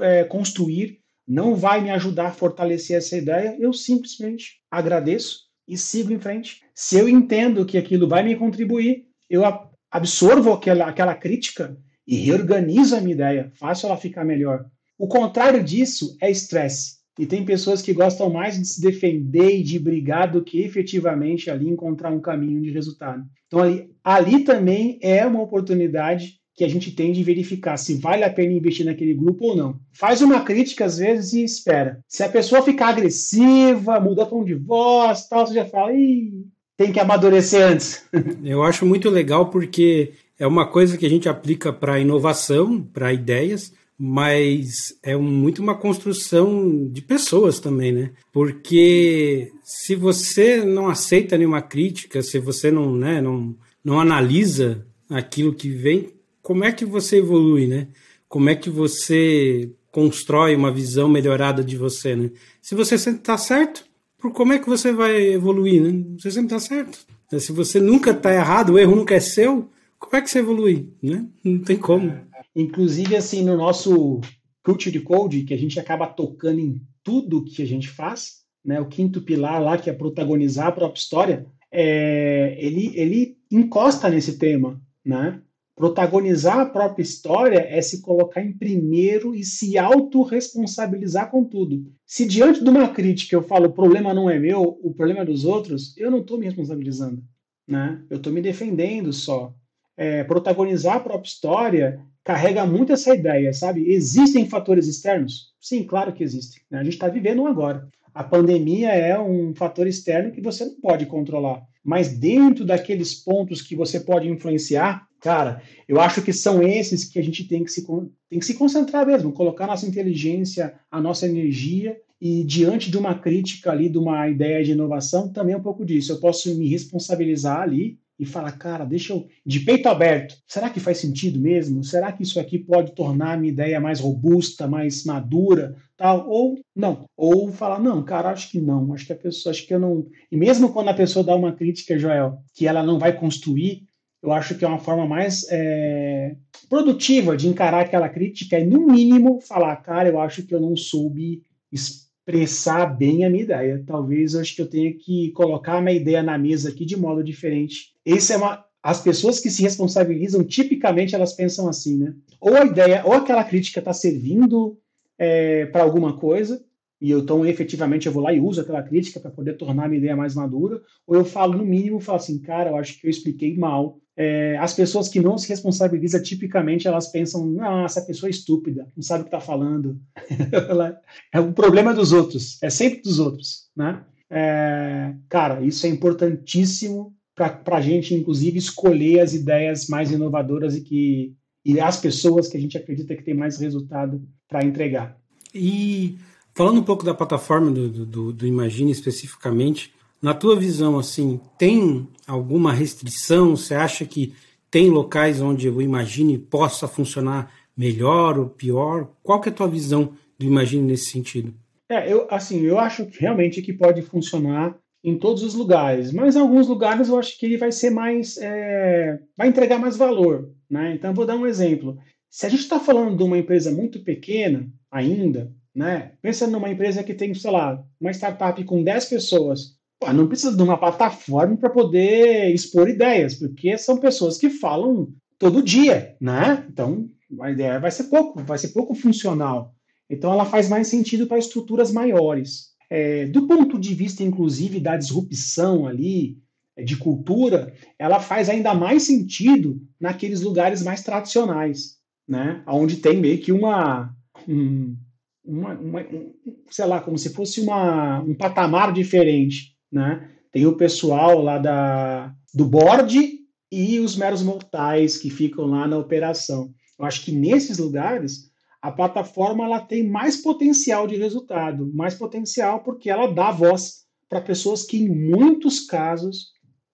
[0.00, 6.12] é, construir, não vai me ajudar a fortalecer essa ideia, eu simplesmente agradeço e sigo
[6.12, 6.60] em frente.
[6.74, 9.42] Se eu entendo que aquilo vai me contribuir, eu
[9.90, 14.66] absorvo aquela, aquela crítica e reorganizo a minha ideia, faço ela ficar melhor.
[14.98, 17.00] O contrário disso é estresse.
[17.18, 21.50] E tem pessoas que gostam mais de se defender e de brigar do que efetivamente
[21.50, 23.22] ali encontrar um caminho de resultado.
[23.46, 28.24] Então ali, ali também é uma oportunidade que a gente tem de verificar se vale
[28.24, 29.80] a pena investir naquele grupo ou não.
[29.92, 32.00] Faz uma crítica às vezes e espera.
[32.06, 36.44] Se a pessoa ficar agressiva, muda tom de voz, tal, você já fala, Ih,
[36.76, 38.04] tem que amadurecer antes.
[38.44, 43.12] Eu acho muito legal porque é uma coisa que a gente aplica para inovação, para
[43.12, 48.10] ideias, mas é muito uma construção de pessoas também, né?
[48.32, 55.54] Porque se você não aceita nenhuma crítica, se você não, né, não, não analisa aquilo
[55.54, 56.10] que vem,
[56.42, 57.88] como é que você evolui, né?
[58.28, 62.30] Como é que você constrói uma visão melhorada de você, né?
[62.60, 63.84] Se você sempre está certo,
[64.18, 66.04] por como é que você vai evoluir, né?
[66.18, 67.06] Você sempre está certo.
[67.38, 70.88] Se você nunca está errado, o erro nunca é seu, como é que você evolui,
[71.02, 71.26] né?
[71.44, 72.12] Não tem como.
[72.54, 74.20] Inclusive, assim, no nosso
[74.62, 78.80] Culture Code, que a gente acaba tocando em tudo que a gente faz, né?
[78.80, 84.38] O quinto pilar lá, que é protagonizar a própria história, é, ele, ele encosta nesse
[84.38, 85.40] tema, né?
[85.74, 91.90] Protagonizar a própria história é se colocar em primeiro e se autorresponsabilizar com tudo.
[92.06, 95.24] Se diante de uma crítica eu falo o problema não é meu, o problema é
[95.24, 97.22] dos outros, eu não estou me responsabilizando.
[97.66, 98.02] Né?
[98.10, 99.54] Eu estou me defendendo só.
[99.96, 103.90] É, protagonizar a própria história carrega muito essa ideia, sabe?
[103.90, 105.52] Existem fatores externos?
[105.60, 106.62] Sim, claro que existem.
[106.70, 106.80] Né?
[106.80, 107.88] A gente está vivendo um agora.
[108.14, 111.62] A pandemia é um fator externo que você não pode controlar.
[111.84, 117.18] Mas dentro daqueles pontos que você pode influenciar, cara, eu acho que são esses que
[117.18, 117.86] a gente tem que se,
[118.28, 123.16] tem que se concentrar mesmo, colocar nossa inteligência, a nossa energia e diante de uma
[123.16, 126.12] crítica ali, de uma ideia de inovação, também é um pouco disso.
[126.12, 130.78] Eu posso me responsabilizar ali e falar, cara, deixa eu, de peito aberto, será que
[130.78, 131.82] faz sentido mesmo?
[131.82, 136.28] Será que isso aqui pode tornar a minha ideia mais robusta, mais madura, tal?
[136.28, 137.04] Ou não.
[137.16, 140.06] Ou falar, não, cara, acho que não, acho que a pessoa, acho que eu não.
[140.30, 143.82] E mesmo quando a pessoa dá uma crítica, Joel, que ela não vai construir,
[144.22, 146.36] eu acho que é uma forma mais é,
[146.68, 150.76] produtiva de encarar aquela crítica e, no mínimo, falar, cara, eu acho que eu não
[150.76, 153.82] soube expressar bem a minha ideia.
[153.84, 156.96] Talvez eu acho que eu tenha que colocar a minha ideia na mesa aqui de
[156.96, 157.91] modo diferente.
[158.04, 162.14] Esse é uma as pessoas que se responsabilizam, tipicamente elas pensam assim, né?
[162.40, 164.76] Ou a ideia, ou aquela crítica está servindo
[165.16, 166.60] é, para alguma coisa,
[167.00, 169.88] e eu, então efetivamente eu vou lá e uso aquela crítica para poder tornar a
[169.88, 173.06] minha ideia mais madura, ou eu falo no mínimo, falo assim, cara, eu acho que
[173.06, 173.98] eu expliquei mal.
[174.16, 178.86] É, as pessoas que não se responsabilizam, tipicamente elas pensam, ah, essa pessoa é estúpida,
[178.96, 179.98] não sabe o que está falando.
[181.32, 184.04] é o problema dos outros, é sempre dos outros, né?
[184.28, 190.82] É, cara, isso é importantíssimo para a gente, inclusive, escolher as ideias mais inovadoras e
[190.82, 195.16] que e as pessoas que a gente acredita que tem mais resultado para entregar.
[195.54, 196.18] E
[196.54, 202.08] falando um pouco da plataforma do, do, do, Imagine especificamente, na tua visão, assim, tem
[202.26, 203.56] alguma restrição?
[203.56, 204.34] Você acha que
[204.70, 209.08] tem locais onde o Imagine possa funcionar melhor ou pior?
[209.22, 211.54] Qual que é a tua visão do Imagine nesse sentido?
[211.88, 216.40] É, eu, assim, eu acho realmente que pode funcionar em todos os lugares, mas em
[216.40, 220.94] alguns lugares eu acho que ele vai ser mais, é, vai entregar mais valor, né?
[220.94, 221.98] Então vou dar um exemplo.
[222.30, 226.12] Se a gente está falando de uma empresa muito pequena ainda, né?
[226.22, 230.56] Pensa numa empresa que tem, sei lá, uma startup com 10 pessoas, Pô, não precisa
[230.56, 236.66] de uma plataforma para poder expor ideias, porque são pessoas que falam todo dia, né?
[236.68, 237.08] Então
[237.40, 239.72] a ideia vai ser pouco, vai ser pouco funcional.
[240.10, 242.71] Então ela faz mais sentido para estruturas maiores.
[242.94, 246.36] É, do ponto de vista, inclusive, da disrupção ali,
[246.76, 251.96] é, de cultura, ela faz ainda mais sentido naqueles lugares mais tradicionais,
[252.28, 252.62] né?
[252.66, 254.14] Onde tem meio que uma,
[254.46, 254.94] um,
[255.42, 256.34] uma, uma um,
[256.68, 260.28] sei lá, como se fosse uma, um patamar diferente, né?
[260.52, 263.38] Tem o pessoal lá da, do board
[263.72, 266.74] e os meros mortais que ficam lá na operação.
[266.98, 268.51] Eu acho que nesses lugares
[268.82, 274.40] a plataforma ela tem mais potencial de resultado, mais potencial porque ela dá voz para
[274.40, 276.48] pessoas que, em muitos casos,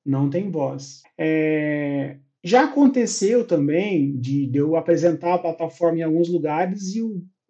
[0.05, 1.03] não têm voz.
[1.16, 7.01] É, já aconteceu também de, de, eu apresentar a plataforma em alguns lugares e,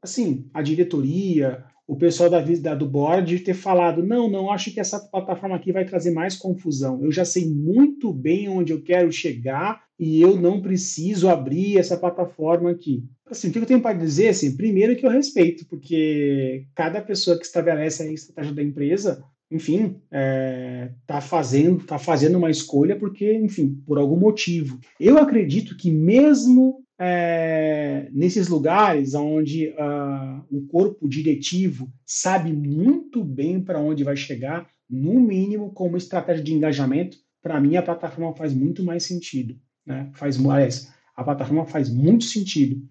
[0.01, 4.79] assim, a diretoria, o pessoal da, da, do board ter falado: não, não acho que
[4.79, 7.03] essa plataforma aqui vai trazer mais confusão.
[7.03, 11.97] Eu já sei muito bem onde eu quero chegar e eu não preciso abrir essa
[11.97, 13.03] plataforma aqui.
[13.27, 17.39] Assim, o que eu tenho para dizer, assim, primeiro que eu respeito, porque cada pessoa
[17.39, 23.33] que estabelece a estratégia da empresa, enfim, está é, fazendo, tá fazendo uma escolha porque,
[23.35, 24.79] enfim, por algum motivo.
[25.01, 33.61] Eu acredito que mesmo é, nesses lugares onde uh, o corpo diretivo sabe muito bem
[33.61, 38.53] para onde vai chegar, no mínimo como estratégia de engajamento, para mim a plataforma faz
[38.53, 39.57] muito mais sentido.
[39.87, 40.11] Né?
[40.15, 42.83] Faz, aliás, a plataforma faz muito sentido.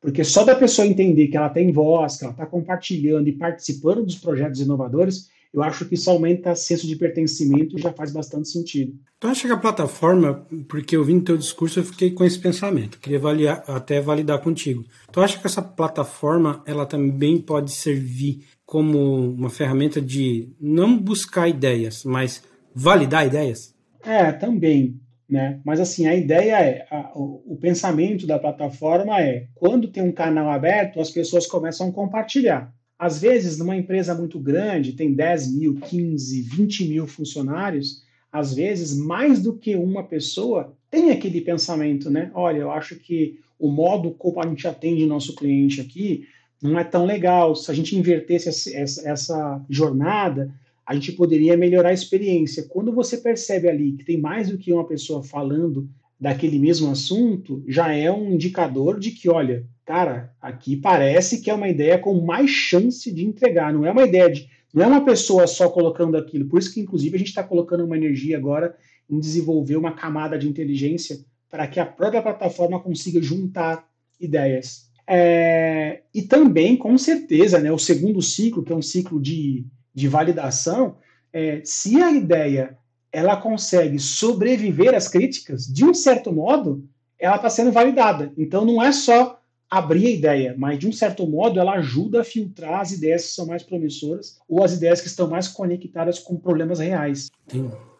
[0.00, 4.04] Porque só da pessoa entender que ela tem voz, que ela está compartilhando e participando
[4.04, 8.12] dos projetos inovadores, eu acho que isso aumenta o senso de pertencimento e já faz
[8.12, 8.94] bastante sentido.
[9.18, 12.38] Tu acha que a plataforma, porque eu vi no teu discurso, eu fiquei com esse
[12.38, 14.84] pensamento, queria avaliar, até validar contigo.
[15.10, 21.48] Tu acha que essa plataforma, ela também pode servir como uma ferramenta de não buscar
[21.48, 22.42] ideias, mas
[22.74, 23.74] validar ideias?
[24.04, 25.00] É, também.
[25.28, 25.60] Né?
[25.64, 30.12] Mas assim, a ideia é, a, o, o, pensamento da plataforma é, quando tem um
[30.12, 32.72] canal aberto, as pessoas começam a compartilhar.
[32.98, 38.96] Às vezes, numa empresa muito grande, tem 10 mil, 15, 20 mil funcionários, às vezes,
[38.96, 42.30] mais do que uma pessoa tem aquele pensamento, né?
[42.34, 46.26] Olha, eu acho que o modo como a gente atende nosso cliente aqui
[46.62, 47.54] não é tão legal.
[47.54, 50.52] Se a gente invertesse essa, essa jornada,
[50.86, 52.66] a gente poderia melhorar a experiência.
[52.68, 57.62] Quando você percebe ali que tem mais do que uma pessoa falando daquele mesmo assunto,
[57.68, 62.20] já é um indicador de que, olha, cara, aqui parece que é uma ideia com
[62.20, 63.72] mais chance de entregar.
[63.72, 64.48] Não é uma ideia de.
[64.72, 66.48] Não é uma pessoa só colocando aquilo.
[66.48, 68.74] Por isso que, inclusive, a gente está colocando uma energia agora
[69.08, 71.18] em desenvolver uma camada de inteligência
[71.50, 73.88] para que a própria plataforma consiga juntar
[74.20, 74.90] ideias.
[75.06, 79.64] É, e também, com certeza, né, o segundo ciclo, que é um ciclo de
[79.96, 80.98] de validação,
[81.32, 82.76] é, se a ideia
[83.16, 86.84] ela consegue sobreviver às críticas, de um certo modo,
[87.18, 88.30] ela está sendo validada.
[88.36, 92.24] Então não é só abrir a ideia, mas de um certo modo ela ajuda a
[92.24, 96.36] filtrar as ideias que são mais promissoras ou as ideias que estão mais conectadas com
[96.36, 97.30] problemas reais.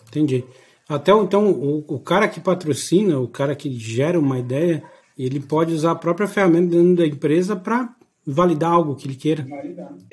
[0.07, 0.45] Entendi.
[0.87, 4.83] Até então, o, o cara que patrocina, o cara que gera uma ideia,
[5.17, 7.96] ele pode usar a própria ferramenta dentro da empresa para
[8.27, 9.47] validar algo que ele queira.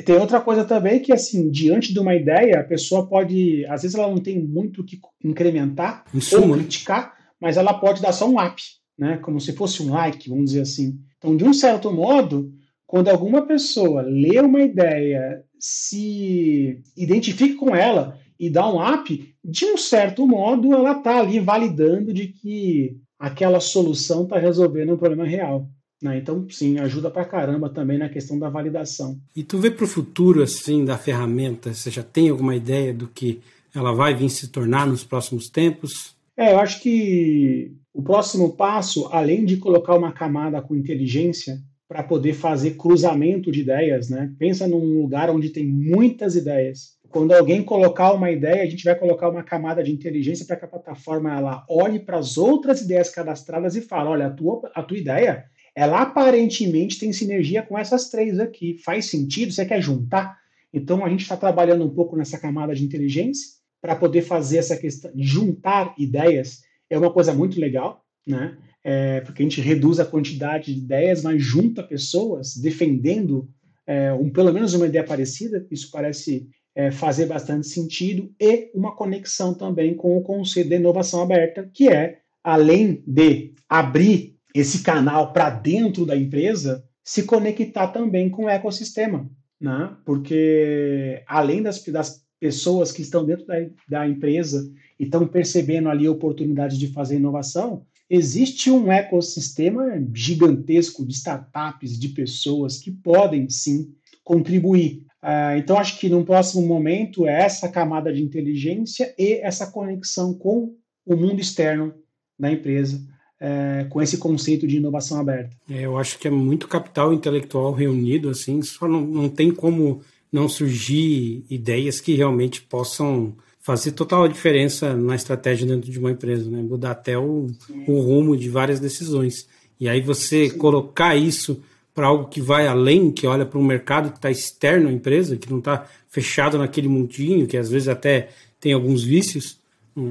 [0.06, 3.98] Tem outra coisa também que, assim, diante de uma ideia, a pessoa pode, às vezes
[3.98, 6.54] ela não tem muito o que incrementar ou né?
[6.58, 8.62] criticar, mas ela pode dar só um up,
[8.98, 9.18] né?
[9.18, 11.00] Como se fosse um like, vamos dizer assim.
[11.18, 12.54] Então, de um certo modo,
[12.86, 19.66] quando alguma pessoa lê uma ideia, se identifica com ela e dá um up, de
[19.66, 25.26] um certo modo, ela está ali validando de que aquela solução está resolvendo um problema
[25.26, 25.68] real.
[26.04, 26.18] Né?
[26.18, 29.18] Então, sim, ajuda pra caramba também na questão da validação.
[29.34, 33.08] E tu vê para o futuro, assim, da ferramenta, você já tem alguma ideia do
[33.08, 33.40] que
[33.74, 36.14] ela vai vir se tornar nos próximos tempos?
[36.36, 42.04] É, eu acho que o próximo passo, além de colocar uma camada com inteligência para
[42.04, 44.32] poder fazer cruzamento de ideias, né?
[44.38, 46.98] Pensa num lugar onde tem muitas ideias.
[47.10, 50.66] Quando alguém colocar uma ideia, a gente vai colocar uma camada de inteligência para que
[50.66, 54.82] a plataforma ela olhe para as outras ideias cadastradas e fale, olha, a tua, a
[54.82, 58.78] tua ideia ela aparentemente tem sinergia com essas três aqui.
[58.78, 59.52] Faz sentido?
[59.52, 60.38] Você quer juntar?
[60.74, 64.78] Então a gente está trabalhando um pouco nessa camada de inteligência para poder fazer essa
[64.78, 66.64] questão juntar ideias.
[66.90, 68.58] É uma coisa muito legal, né?
[68.84, 73.48] É, porque a gente reduz a quantidade de ideias, mas junta pessoas defendendo
[73.88, 75.66] é, um, pelo menos uma ideia parecida.
[75.72, 81.22] Isso parece é, fazer bastante sentido e uma conexão também com o conceito de inovação
[81.22, 88.30] aberta, que é além de abrir esse canal para dentro da empresa se conectar também
[88.30, 89.96] com o ecossistema, né?
[90.06, 93.56] Porque além das, das pessoas que estão dentro da,
[93.90, 101.06] da empresa e estão percebendo ali a oportunidade de fazer inovação, existe um ecossistema gigantesco
[101.06, 103.92] de startups, de pessoas que podem sim
[104.24, 105.06] contribuir.
[105.22, 110.34] Uh, então, acho que no próximo momento é essa camada de inteligência e essa conexão
[110.34, 111.94] com o mundo externo
[112.38, 113.13] da empresa
[113.46, 115.54] é, com esse conceito de inovação aberta.
[115.70, 120.00] É, eu acho que é muito capital intelectual reunido, assim, só não, não tem como
[120.32, 126.50] não surgir ideias que realmente possam fazer total diferença na estratégia dentro de uma empresa,
[126.50, 126.62] né?
[126.62, 127.48] mudar até o,
[127.86, 129.46] o rumo de várias decisões.
[129.78, 130.58] E aí você Sim.
[130.58, 131.62] colocar isso
[131.94, 135.36] para algo que vai além, que olha para um mercado que está externo à empresa,
[135.36, 138.30] que não está fechado naquele mundinho, que às vezes até
[138.60, 139.60] tem alguns vícios,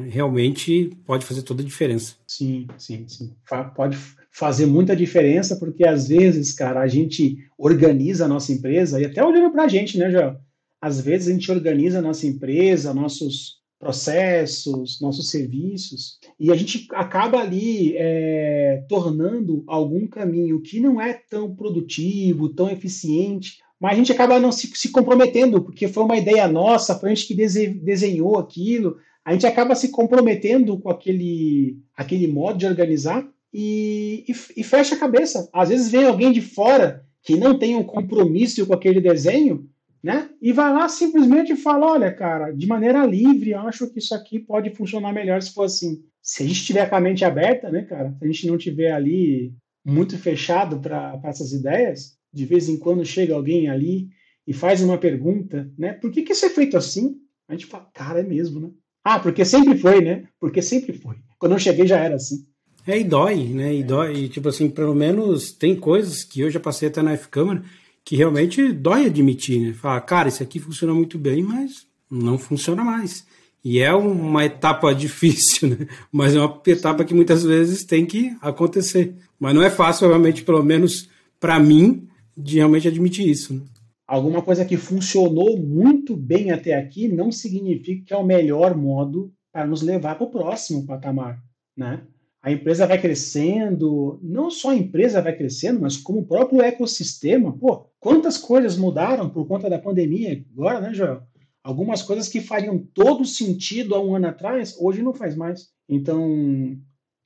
[0.08, 2.14] realmente pode fazer toda a diferença.
[2.26, 3.34] Sim, sim, sim.
[3.74, 3.96] Pode
[4.30, 9.24] fazer muita diferença, porque às vezes, cara, a gente organiza a nossa empresa, e até
[9.24, 10.36] olhando para a gente, né, Joel?
[10.80, 16.86] Às vezes a gente organiza a nossa empresa, nossos processos, nossos serviços, e a gente
[16.92, 23.96] acaba ali é, tornando algum caminho que não é tão produtivo, tão eficiente, mas a
[23.96, 27.34] gente acaba não se, se comprometendo, porque foi uma ideia nossa, foi a gente que
[27.34, 34.60] desenhou aquilo, a gente acaba se comprometendo com aquele, aquele modo de organizar e, e,
[34.60, 35.48] e fecha a cabeça.
[35.52, 39.68] Às vezes vem alguém de fora que não tem um compromisso com aquele desenho,
[40.02, 40.28] né?
[40.40, 44.40] E vai lá simplesmente e fala: olha, cara, de maneira livre, acho que isso aqui
[44.40, 46.02] pode funcionar melhor se for assim.
[46.20, 48.12] Se a gente tiver com a mente aberta, né, cara?
[48.18, 49.54] Se a gente não tiver ali
[49.84, 54.08] muito fechado para essas ideias, de vez em quando chega alguém ali
[54.46, 55.92] e faz uma pergunta, né?
[55.92, 57.16] Por que, que isso é feito assim?
[57.48, 58.70] A gente fala, cara, é mesmo, né?
[59.04, 60.24] Ah, porque sempre foi, né?
[60.38, 61.16] Porque sempre foi.
[61.38, 62.44] Quando eu cheguei já era assim.
[62.86, 63.74] É, e dói, né?
[63.74, 67.12] E dói, e, tipo assim, pelo menos tem coisas que eu já passei até na
[67.12, 67.62] F-Câmara
[68.04, 69.72] que realmente dói admitir, né?
[69.72, 73.24] Falar, cara, isso aqui funciona muito bem, mas não funciona mais.
[73.64, 75.86] E é uma etapa difícil, né?
[76.10, 79.14] Mas é uma etapa que muitas vezes tem que acontecer.
[79.38, 83.54] Mas não é fácil, realmente, pelo menos para mim, de realmente admitir isso.
[83.54, 83.60] Né?
[84.06, 89.32] Alguma coisa que funcionou muito bem até aqui não significa que é o melhor modo
[89.52, 91.42] para nos levar para o próximo patamar,
[91.76, 92.06] né?
[92.42, 97.56] a empresa vai crescendo, não só a empresa vai crescendo, mas como o próprio ecossistema.
[97.56, 101.22] Pô, quantas coisas mudaram por conta da pandemia agora, né, Joel?
[101.62, 105.68] Algumas coisas que fariam todo sentido há um ano atrás, hoje não faz mais.
[105.88, 106.76] Então,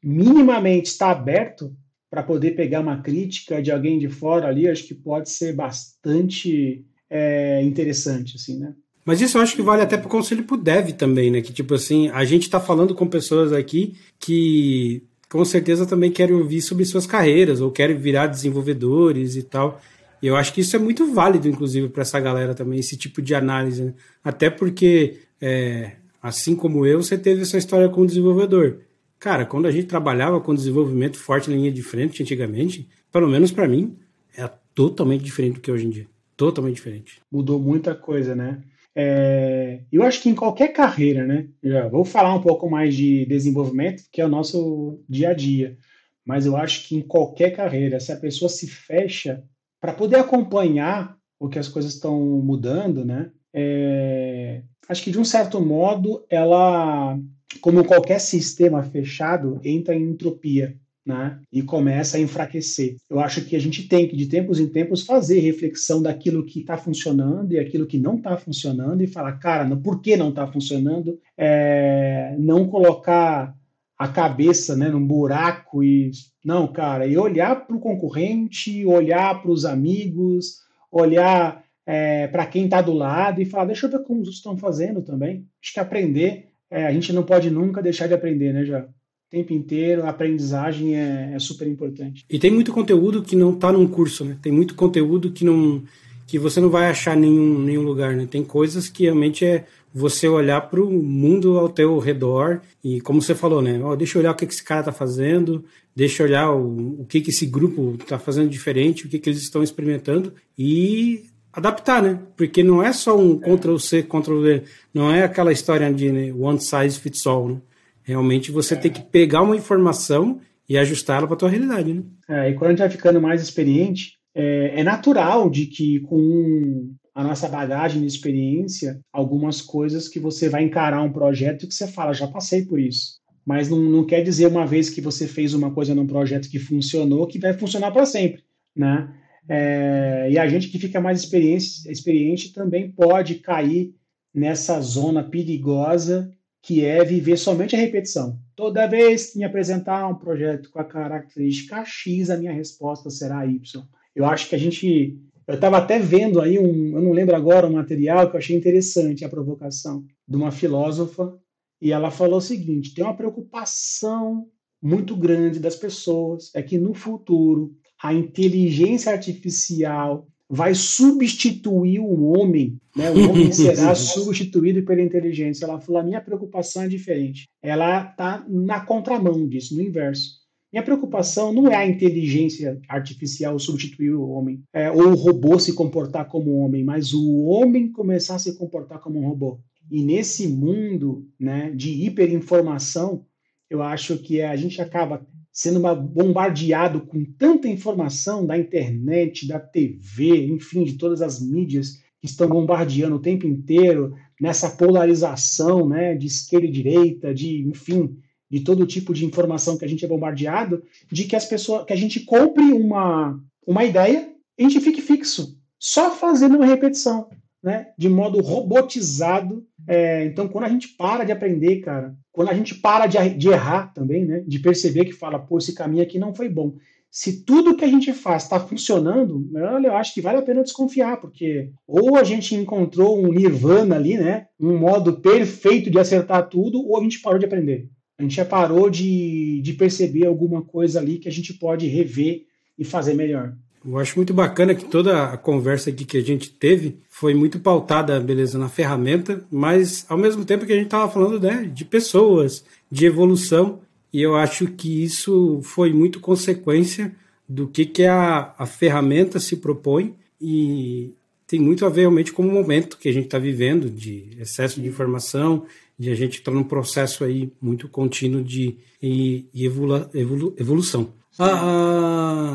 [0.04, 1.74] minimamente está aberto
[2.16, 6.82] para poder pegar uma crítica de alguém de fora ali, acho que pode ser bastante
[7.10, 8.72] é, interessante, assim, né?
[9.04, 11.42] Mas isso eu acho que vale até para o conselho pro dev também, né?
[11.42, 16.34] Que tipo assim, a gente está falando com pessoas aqui que com certeza também querem
[16.34, 19.78] ouvir sobre suas carreiras ou querem virar desenvolvedores e tal.
[20.22, 23.20] E eu acho que isso é muito válido, inclusive, para essa galera também, esse tipo
[23.20, 23.84] de análise.
[23.84, 23.92] Né?
[24.24, 28.85] Até porque, é, assim como eu, você teve essa história com o desenvolvedor.
[29.26, 33.50] Cara, quando a gente trabalhava com desenvolvimento forte na linha de frente antigamente, pelo menos
[33.50, 33.98] para mim,
[34.38, 36.06] é totalmente diferente do que é hoje em dia.
[36.36, 37.20] Totalmente diferente.
[37.28, 38.62] Mudou muita coisa, né?
[38.94, 41.48] É, eu acho que em qualquer carreira, né?
[41.60, 45.76] Já vou falar um pouco mais de desenvolvimento, que é o nosso dia a dia.
[46.24, 49.42] Mas eu acho que em qualquer carreira, se a pessoa se fecha
[49.80, 53.32] para poder acompanhar o que as coisas estão mudando, né?
[53.52, 57.18] É, acho que de um certo modo ela,
[57.60, 60.76] como qualquer sistema fechado, entra em entropia
[61.06, 62.96] né, e começa a enfraquecer.
[63.08, 66.60] Eu acho que a gente tem que, de tempos em tempos, fazer reflexão daquilo que
[66.60, 70.46] está funcionando e aquilo que não está funcionando e falar, cara, por que não está
[70.46, 71.18] funcionando?
[71.38, 73.54] É, não colocar
[73.96, 76.10] a cabeça né, num buraco e.
[76.44, 80.60] Não, cara, e olhar para o concorrente, olhar para os amigos,
[80.92, 84.56] olhar é, para quem está do lado e falar, deixa eu ver como os estão
[84.56, 85.46] fazendo também.
[85.62, 88.86] Acho que aprender, é, a gente não pode nunca deixar de aprender, né, já?
[89.30, 92.24] tempo inteiro, a aprendizagem é, é, super importante.
[92.30, 94.38] E tem muito conteúdo que não está num curso, né?
[94.40, 95.82] Tem muito conteúdo que não
[96.26, 98.26] que você não vai achar em nenhum, nenhum lugar, né?
[98.28, 99.64] Tem coisas que realmente é
[99.94, 103.80] você olhar para o mundo ao teu redor e como você falou, né?
[103.82, 105.64] Oh, deixa eu olhar o que, que esse cara está fazendo,
[105.94, 109.30] deixa eu olhar o, o que, que esse grupo está fazendo diferente, o que, que
[109.30, 111.26] eles estão experimentando e
[111.56, 112.20] adaptar, né?
[112.36, 116.32] Porque não é só um Ctrl C, Ctrl V, não é aquela história de né,
[116.32, 117.60] one size fits all, né?
[118.02, 118.76] Realmente você é.
[118.76, 120.38] tem que pegar uma informação
[120.68, 122.02] e ajustá-la para a tua realidade, né?
[122.28, 126.94] É, e quando a gente vai ficando mais experiente, é, é, natural de que com
[127.14, 131.88] a nossa bagagem de experiência, algumas coisas que você vai encarar um projeto que você
[131.88, 133.18] fala, já passei por isso.
[133.46, 136.58] Mas não, não quer dizer uma vez que você fez uma coisa num projeto que
[136.58, 138.42] funcionou, que vai funcionar para sempre,
[138.76, 139.08] né?
[139.48, 143.94] É, e a gente que fica mais experiente, experiente também pode cair
[144.34, 146.30] nessa zona perigosa
[146.62, 148.40] que é viver somente a repetição.
[148.56, 153.46] Toda vez que me apresentar um projeto com a característica X, a minha resposta será
[153.46, 153.84] Y.
[154.14, 155.16] Eu acho que a gente.
[155.46, 156.96] Eu estava até vendo aí um.
[156.96, 161.38] Eu não lembro agora um material que eu achei interessante, a provocação, de uma filósofa,
[161.80, 164.48] e ela falou o seguinte: tem uma preocupação
[164.82, 172.78] muito grande das pessoas, é que no futuro a inteligência artificial vai substituir o homem,
[172.96, 173.10] né?
[173.10, 175.64] O homem será substituído pela inteligência.
[175.64, 177.48] Ela falou: a minha preocupação é diferente.
[177.62, 180.46] Ela está na contramão disso, no inverso.
[180.72, 185.72] Minha preocupação não é a inteligência artificial substituir o homem, é, ou o robô se
[185.72, 189.58] comportar como um homem, mas o homem começar a se comportar como um robô.
[189.90, 193.24] E nesse mundo né, de hiperinformação,
[193.70, 195.24] eu acho que a gente acaba
[195.56, 202.26] sendo bombardeado com tanta informação da internet, da TV, enfim, de todas as mídias que
[202.26, 208.18] estão bombardeando o tempo inteiro nessa polarização, né, de esquerda e direita, de, enfim,
[208.50, 211.92] de todo tipo de informação que a gente é bombardeado, de que as pessoas, que
[211.94, 217.28] a gente compre uma uma ideia, a gente fique fixo, só fazendo uma repetição.
[217.66, 219.66] Né, de modo robotizado.
[219.88, 223.48] É, então, quando a gente para de aprender, cara, quando a gente para de, de
[223.48, 226.76] errar também, né, de perceber que fala, pô, esse caminho aqui não foi bom.
[227.10, 229.50] Se tudo que a gente faz está funcionando,
[229.82, 234.16] eu acho que vale a pena desconfiar, porque ou a gente encontrou um nirvana ali,
[234.16, 237.88] né, um modo perfeito de acertar tudo, ou a gente parou de aprender.
[238.16, 242.44] A gente já parou de, de perceber alguma coisa ali que a gente pode rever
[242.78, 243.56] e fazer melhor.
[243.84, 247.60] Eu acho muito bacana que toda a conversa aqui que a gente teve foi muito
[247.60, 251.84] pautada, beleza, na ferramenta, mas ao mesmo tempo que a gente estava falando né, de
[251.84, 253.80] pessoas, de evolução,
[254.12, 257.14] e eu acho que isso foi muito consequência
[257.48, 261.12] do que, que a, a ferramenta se propõe e
[261.46, 264.80] tem muito a ver realmente com o momento que a gente está vivendo de excesso
[264.80, 265.64] de informação,
[265.98, 270.54] de a gente estar tá num processo aí muito contínuo de e, e evolu, evolu,
[270.58, 271.12] evolução.
[271.38, 272.45] Ah,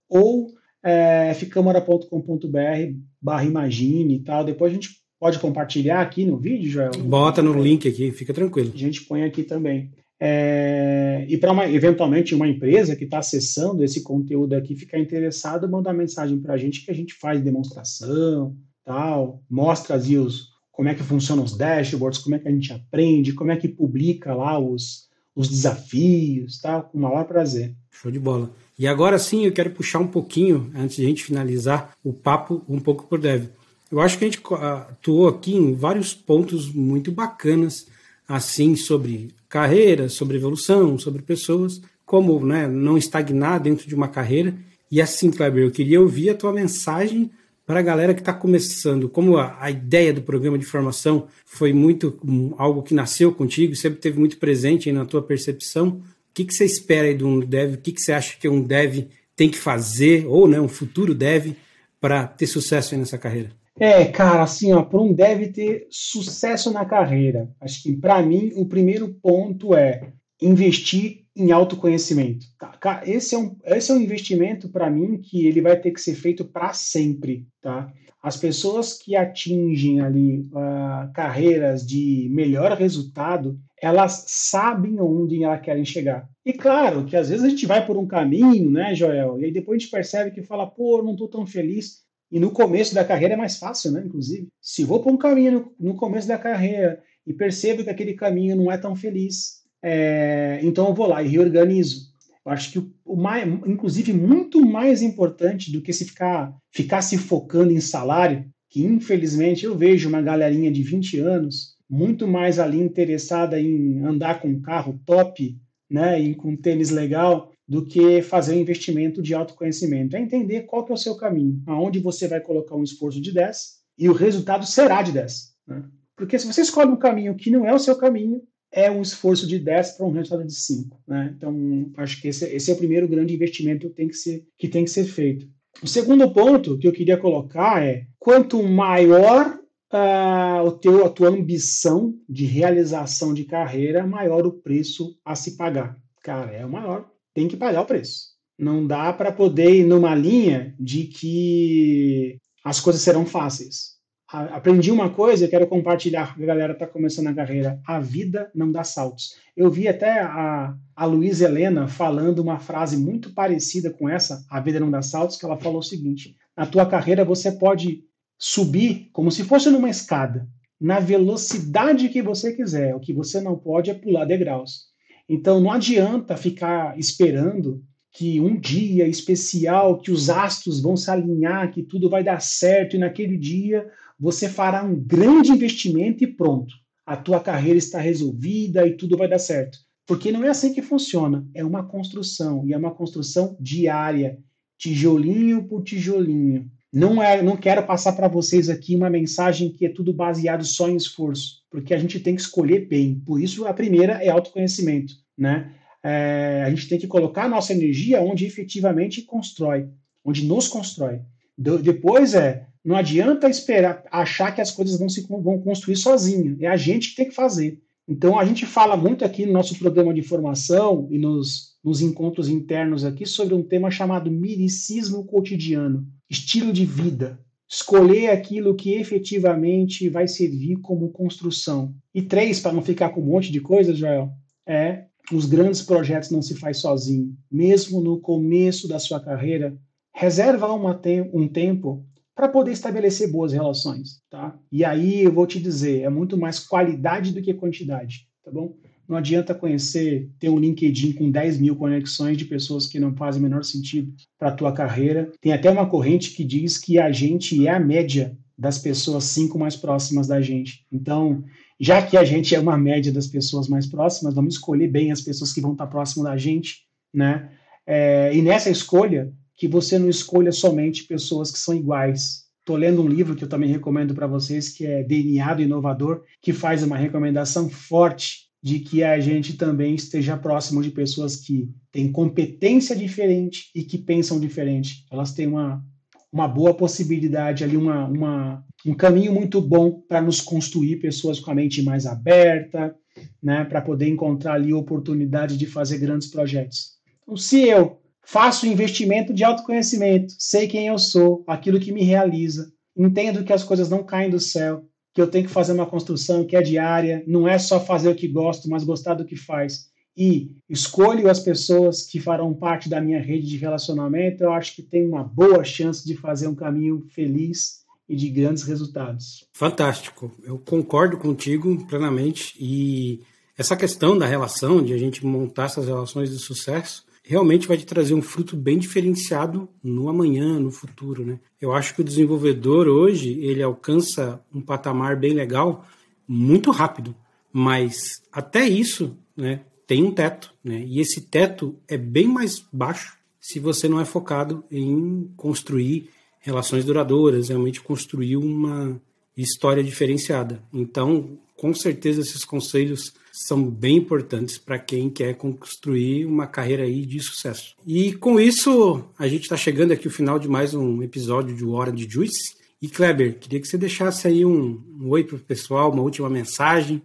[0.10, 0.51] ou
[0.84, 4.43] é, fcâmara.com.br barra imagine e tal.
[4.43, 4.89] Depois a gente
[5.20, 6.91] pode compartilhar aqui no vídeo, Joel?
[7.06, 8.72] Bota no link aqui, fica tranquilo.
[8.74, 9.89] A gente põe aqui também.
[10.20, 15.93] É, e para eventualmente uma empresa que está acessando esse conteúdo aqui ficar interessada, mandar
[15.93, 20.95] mensagem para a gente que a gente faz demonstração, tal, mostra ali os, como é
[20.95, 24.59] que funcionam os dashboards, como é que a gente aprende, como é que publica lá
[24.59, 26.82] os, os desafios, tá?
[26.82, 27.74] Com o maior prazer.
[27.91, 28.51] Show de bola.
[28.78, 32.63] E agora sim eu quero puxar um pouquinho, antes de a gente finalizar o papo,
[32.67, 33.45] um pouco por Dev.
[33.91, 37.86] Eu acho que a gente atuou aqui em vários pontos muito bacanas,
[38.28, 44.55] assim, sobre carreira, sobre evolução, sobre pessoas, como né, não estagnar dentro de uma carreira.
[44.89, 47.30] E assim, Kleber, eu queria ouvir a tua mensagem
[47.66, 51.72] para a galera que está começando, como a, a, ideia do programa de formação foi
[51.72, 56.01] muito um, algo que nasceu contigo, sempre teve muito presente na tua percepção,
[56.34, 57.76] o que, que você espera aí de um dev?
[57.76, 61.14] O que, que você acha que um dev tem que fazer, ou né, um futuro
[61.14, 61.53] dev,
[62.01, 63.51] para ter sucesso nessa carreira?
[63.80, 68.66] É, cara, assim, para um dev ter sucesso na carreira, acho que para mim o
[68.66, 70.11] primeiro ponto é
[70.41, 72.45] investir em autoconhecimento.
[72.59, 73.01] Tá?
[73.05, 76.15] Esse, é um, esse é um investimento para mim que ele vai ter que ser
[76.15, 77.47] feito para sempre.
[77.61, 77.91] Tá?
[78.21, 85.84] As pessoas que atingem ali uh, carreiras de melhor resultado, elas sabem onde elas querem
[85.84, 86.29] chegar.
[86.45, 89.39] E claro que às vezes a gente vai por um caminho, né, Joel?
[89.39, 92.03] E aí depois a gente percebe que fala, pô, não estou tão feliz.
[92.31, 94.01] E no começo da carreira é mais fácil, né?
[94.05, 98.13] Inclusive, se vou por um caminho no, no começo da carreira e percebo que aquele
[98.13, 102.13] caminho não é tão feliz, é, então eu vou lá e reorganizo.
[102.45, 107.17] Eu acho que o mais, inclusive, muito mais importante do que se ficar, ficar se
[107.17, 112.79] focando em salário, que infelizmente eu vejo uma galerinha de 20 anos muito mais ali
[112.79, 115.55] interessada em andar com um carro top,
[115.89, 120.15] né, e com tênis legal, do que fazer um investimento de autoconhecimento.
[120.15, 123.31] É entender qual que é o seu caminho, aonde você vai colocar um esforço de
[123.31, 125.53] 10 e o resultado será de 10.
[125.67, 125.84] Né?
[126.15, 128.41] Porque se você escolhe um caminho que não é o seu caminho,
[128.74, 130.99] é um esforço de 10 para um resultado de 5.
[131.07, 131.34] Né?
[131.38, 134.67] Então, acho que esse, esse, é o primeiro grande investimento que tem que, ser, que
[134.67, 135.47] tem que ser feito.
[135.82, 139.59] O segundo ponto que eu queria colocar é: quanto maior
[139.93, 145.55] uh, o teu, a tua ambição de realização de carreira, maior o preço a se
[145.55, 145.95] pagar.
[146.24, 148.34] Cara, é o maior, tem que pagar o preço.
[148.57, 153.93] Não dá para poder ir numa linha de que as coisas serão fáceis
[154.34, 157.79] aprendi uma coisa, quero compartilhar com a galera que está começando a carreira.
[157.86, 159.36] A vida não dá saltos.
[159.55, 164.59] Eu vi até a, a Luísa Helena falando uma frase muito parecida com essa, a
[164.59, 168.03] vida não dá saltos, que ela falou o seguinte: na tua carreira você pode
[168.38, 170.47] subir como se fosse numa escada,
[170.81, 172.95] na velocidade que você quiser.
[172.95, 174.88] O que você não pode é pular degraus.
[175.29, 181.71] Então não adianta ficar esperando que um dia especial, que os astros vão se alinhar,
[181.71, 183.89] que tudo vai dar certo e naquele dia
[184.20, 186.74] você fará um grande investimento e pronto.
[187.05, 189.78] A tua carreira está resolvida e tudo vai dar certo.
[190.05, 191.45] Porque não é assim que funciona.
[191.53, 194.38] É uma construção e é uma construção diária,
[194.78, 196.70] tijolinho por tijolinho.
[196.91, 200.88] Não é, não quero passar para vocês aqui uma mensagem que é tudo baseado só
[200.88, 203.20] em esforço, porque a gente tem que escolher bem.
[203.26, 205.74] Por isso a primeira é autoconhecimento, né?
[206.03, 209.88] é, a gente tem que colocar a nossa energia onde efetivamente constrói,
[210.24, 211.22] onde nos constrói.
[211.57, 216.57] De, depois é, não adianta esperar, achar que as coisas vão se vão construir sozinho.
[216.59, 217.81] É a gente que tem que fazer.
[218.07, 222.49] Então a gente fala muito aqui no nosso programa de formação e nos, nos encontros
[222.49, 227.39] internos aqui sobre um tema chamado miricismo cotidiano, estilo de vida.
[227.69, 231.95] Escolher aquilo que efetivamente vai servir como construção.
[232.13, 234.29] E três, para não ficar com um monte de coisa, Joel,
[234.67, 237.36] é os grandes projetos não se faz sozinho.
[237.49, 239.75] Mesmo no começo da sua carreira,
[240.13, 240.67] reserva
[241.01, 242.05] te um tempo
[242.36, 244.57] para poder estabelecer boas relações, tá?
[244.71, 248.75] E aí eu vou te dizer, é muito mais qualidade do que quantidade, tá bom?
[249.07, 253.39] Não adianta conhecer, ter um LinkedIn com 10 mil conexões de pessoas que não fazem
[253.39, 255.31] o menor sentido para a tua carreira.
[255.41, 259.59] Tem até uma corrente que diz que a gente é a média das pessoas cinco
[259.59, 260.86] mais próximas da gente.
[260.91, 261.43] Então,
[261.79, 265.21] já que a gente é uma média das pessoas mais próximas, vamos escolher bem as
[265.21, 267.51] pessoas que vão estar próximo da gente, né?
[267.86, 272.43] É, e nessa escolha, que você não escolha somente pessoas que são iguais.
[272.60, 276.24] Estou lendo um livro que eu também recomendo para vocês, que é DNA do Inovador,
[276.41, 281.70] que faz uma recomendação forte de que a gente também esteja próximo de pessoas que
[281.91, 285.06] têm competência diferente e que pensam diferente.
[285.12, 285.84] Elas têm uma,
[286.32, 291.51] uma boa possibilidade ali, uma, uma, um caminho muito bom para nos construir pessoas com
[291.51, 292.95] a mente mais aberta,
[293.41, 296.93] né, para poder encontrar ali oportunidade de fazer grandes projetos.
[297.22, 302.71] Então, se eu Faço investimento de autoconhecimento, sei quem eu sou, aquilo que me realiza,
[302.95, 306.45] entendo que as coisas não caem do céu, que eu tenho que fazer uma construção
[306.45, 309.91] que é diária, não é só fazer o que gosto, mas gostar do que faz.
[310.15, 314.82] E escolho as pessoas que farão parte da minha rede de relacionamento, eu acho que
[314.82, 319.45] tem uma boa chance de fazer um caminho feliz e de grandes resultados.
[319.53, 320.32] Fantástico.
[320.43, 323.21] Eu concordo contigo plenamente e
[323.57, 327.86] essa questão da relação, de a gente montar essas relações de sucesso, realmente vai te
[327.86, 331.39] trazer um fruto bem diferenciado no amanhã, no futuro, né?
[331.59, 335.88] Eu acho que o desenvolvedor hoje, ele alcança um patamar bem legal
[336.28, 337.15] muito rápido,
[337.51, 340.84] mas até isso, né, tem um teto, né?
[340.86, 346.09] E esse teto é bem mais baixo se você não é focado em construir
[346.39, 349.01] relações duradouras, realmente construir uma
[349.41, 350.63] história diferenciada.
[350.71, 357.05] Então, com certeza esses conselhos são bem importantes para quem quer construir uma carreira aí
[357.05, 357.75] de sucesso.
[357.86, 361.65] E com isso, a gente está chegando aqui ao final de mais um episódio de
[361.65, 362.55] Hora de Juice.
[362.81, 366.29] E Kleber, queria que você deixasse aí um, um oi para o pessoal, uma última
[366.29, 367.01] mensagem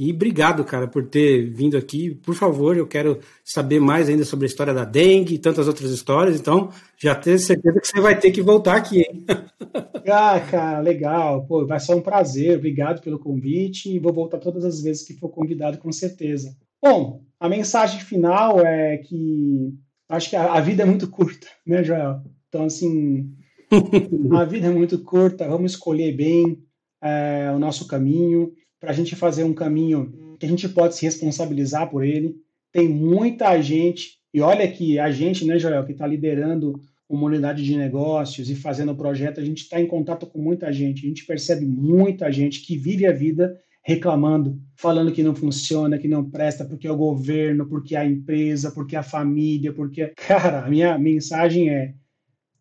[0.00, 2.14] e obrigado, cara, por ter vindo aqui.
[2.14, 5.90] Por favor, eu quero saber mais ainda sobre a história da dengue e tantas outras
[5.90, 6.40] histórias.
[6.40, 9.26] Então, já tenho certeza que você vai ter que voltar aqui, hein?
[10.10, 11.44] Ah, cara, legal.
[11.46, 12.56] Pô, vai ser um prazer.
[12.56, 16.56] Obrigado pelo convite e vou voltar todas as vezes que for convidado, com certeza.
[16.82, 19.74] Bom, a mensagem final é que
[20.08, 22.22] acho que a, a vida é muito curta, né, Joel?
[22.48, 23.30] Então, assim,
[24.32, 25.46] a vida é muito curta.
[25.46, 26.58] Vamos escolher bem
[27.02, 31.04] é, o nosso caminho para a gente fazer um caminho que a gente pode se
[31.04, 32.34] responsabilizar por ele.
[32.72, 37.62] Tem muita gente, e olha que a gente, né, Joel, que está liderando uma unidade
[37.62, 41.08] de negócios e fazendo o projeto, a gente está em contato com muita gente, a
[41.08, 46.30] gente percebe muita gente que vive a vida reclamando, falando que não funciona, que não
[46.30, 50.12] presta, porque é o governo, porque é a empresa, porque é a família, porque.
[50.16, 51.94] Cara, a minha mensagem é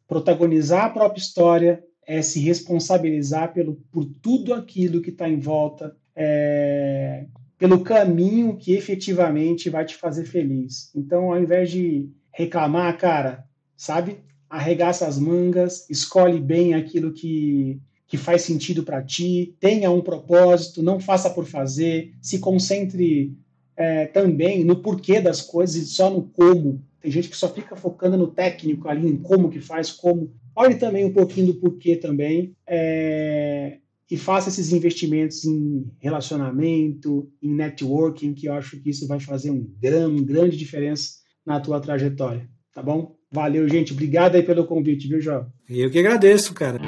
[0.08, 5.96] protagonizar a própria história, é se responsabilizar pelo, por tudo aquilo que está em volta,
[6.22, 7.24] é,
[7.58, 10.92] pelo caminho que efetivamente vai te fazer feliz.
[10.94, 13.46] Então, ao invés de reclamar, cara,
[13.78, 14.18] sabe?
[14.50, 20.84] Arregaça as mangas, escolhe bem aquilo que, que faz sentido para ti, tenha um propósito,
[20.84, 23.34] não faça por fazer, se concentre
[23.78, 26.84] é, também no porquê das coisas e só no como.
[27.00, 30.34] Tem gente que só fica focando no técnico ali, em como que faz, como.
[30.54, 32.54] Olhe também um pouquinho do porquê também.
[32.68, 33.78] É,
[34.10, 39.52] e faça esses investimentos em relacionamento, em networking, que eu acho que isso vai fazer
[39.52, 43.16] um grande, grande diferença na tua trajetória, tá bom?
[43.32, 43.94] Valeu, gente.
[43.94, 45.46] Obrigado aí pelo convite, viu, João?
[45.70, 46.80] Eu que agradeço, cara.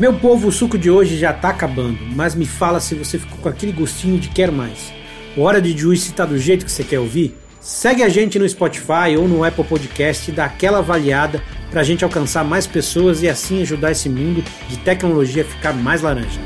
[0.00, 3.38] Meu povo, o suco de hoje já tá acabando, mas me fala se você ficou
[3.38, 4.92] com aquele gostinho de quero mais.
[5.36, 7.41] O Hora de Juice tá do jeito que você quer ouvir?
[7.62, 11.40] Segue a gente no Spotify ou no Apple Podcast e dá aquela avaliada
[11.70, 15.72] para a gente alcançar mais pessoas e assim ajudar esse mundo de tecnologia a ficar
[15.72, 16.40] mais laranja.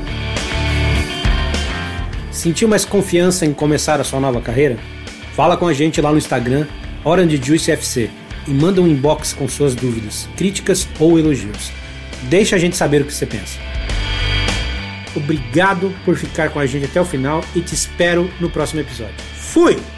[2.31, 4.77] Sentiu mais confiança em começar a sua nova carreira?
[5.33, 6.67] Fala com a gente lá no Instagram,
[7.03, 8.11] OrangeJuiceFC,
[8.47, 11.71] e manda um inbox com suas dúvidas, críticas ou elogios.
[12.29, 13.57] Deixa a gente saber o que você pensa.
[15.15, 19.15] Obrigado por ficar com a gente até o final e te espero no próximo episódio.
[19.33, 19.96] Fui!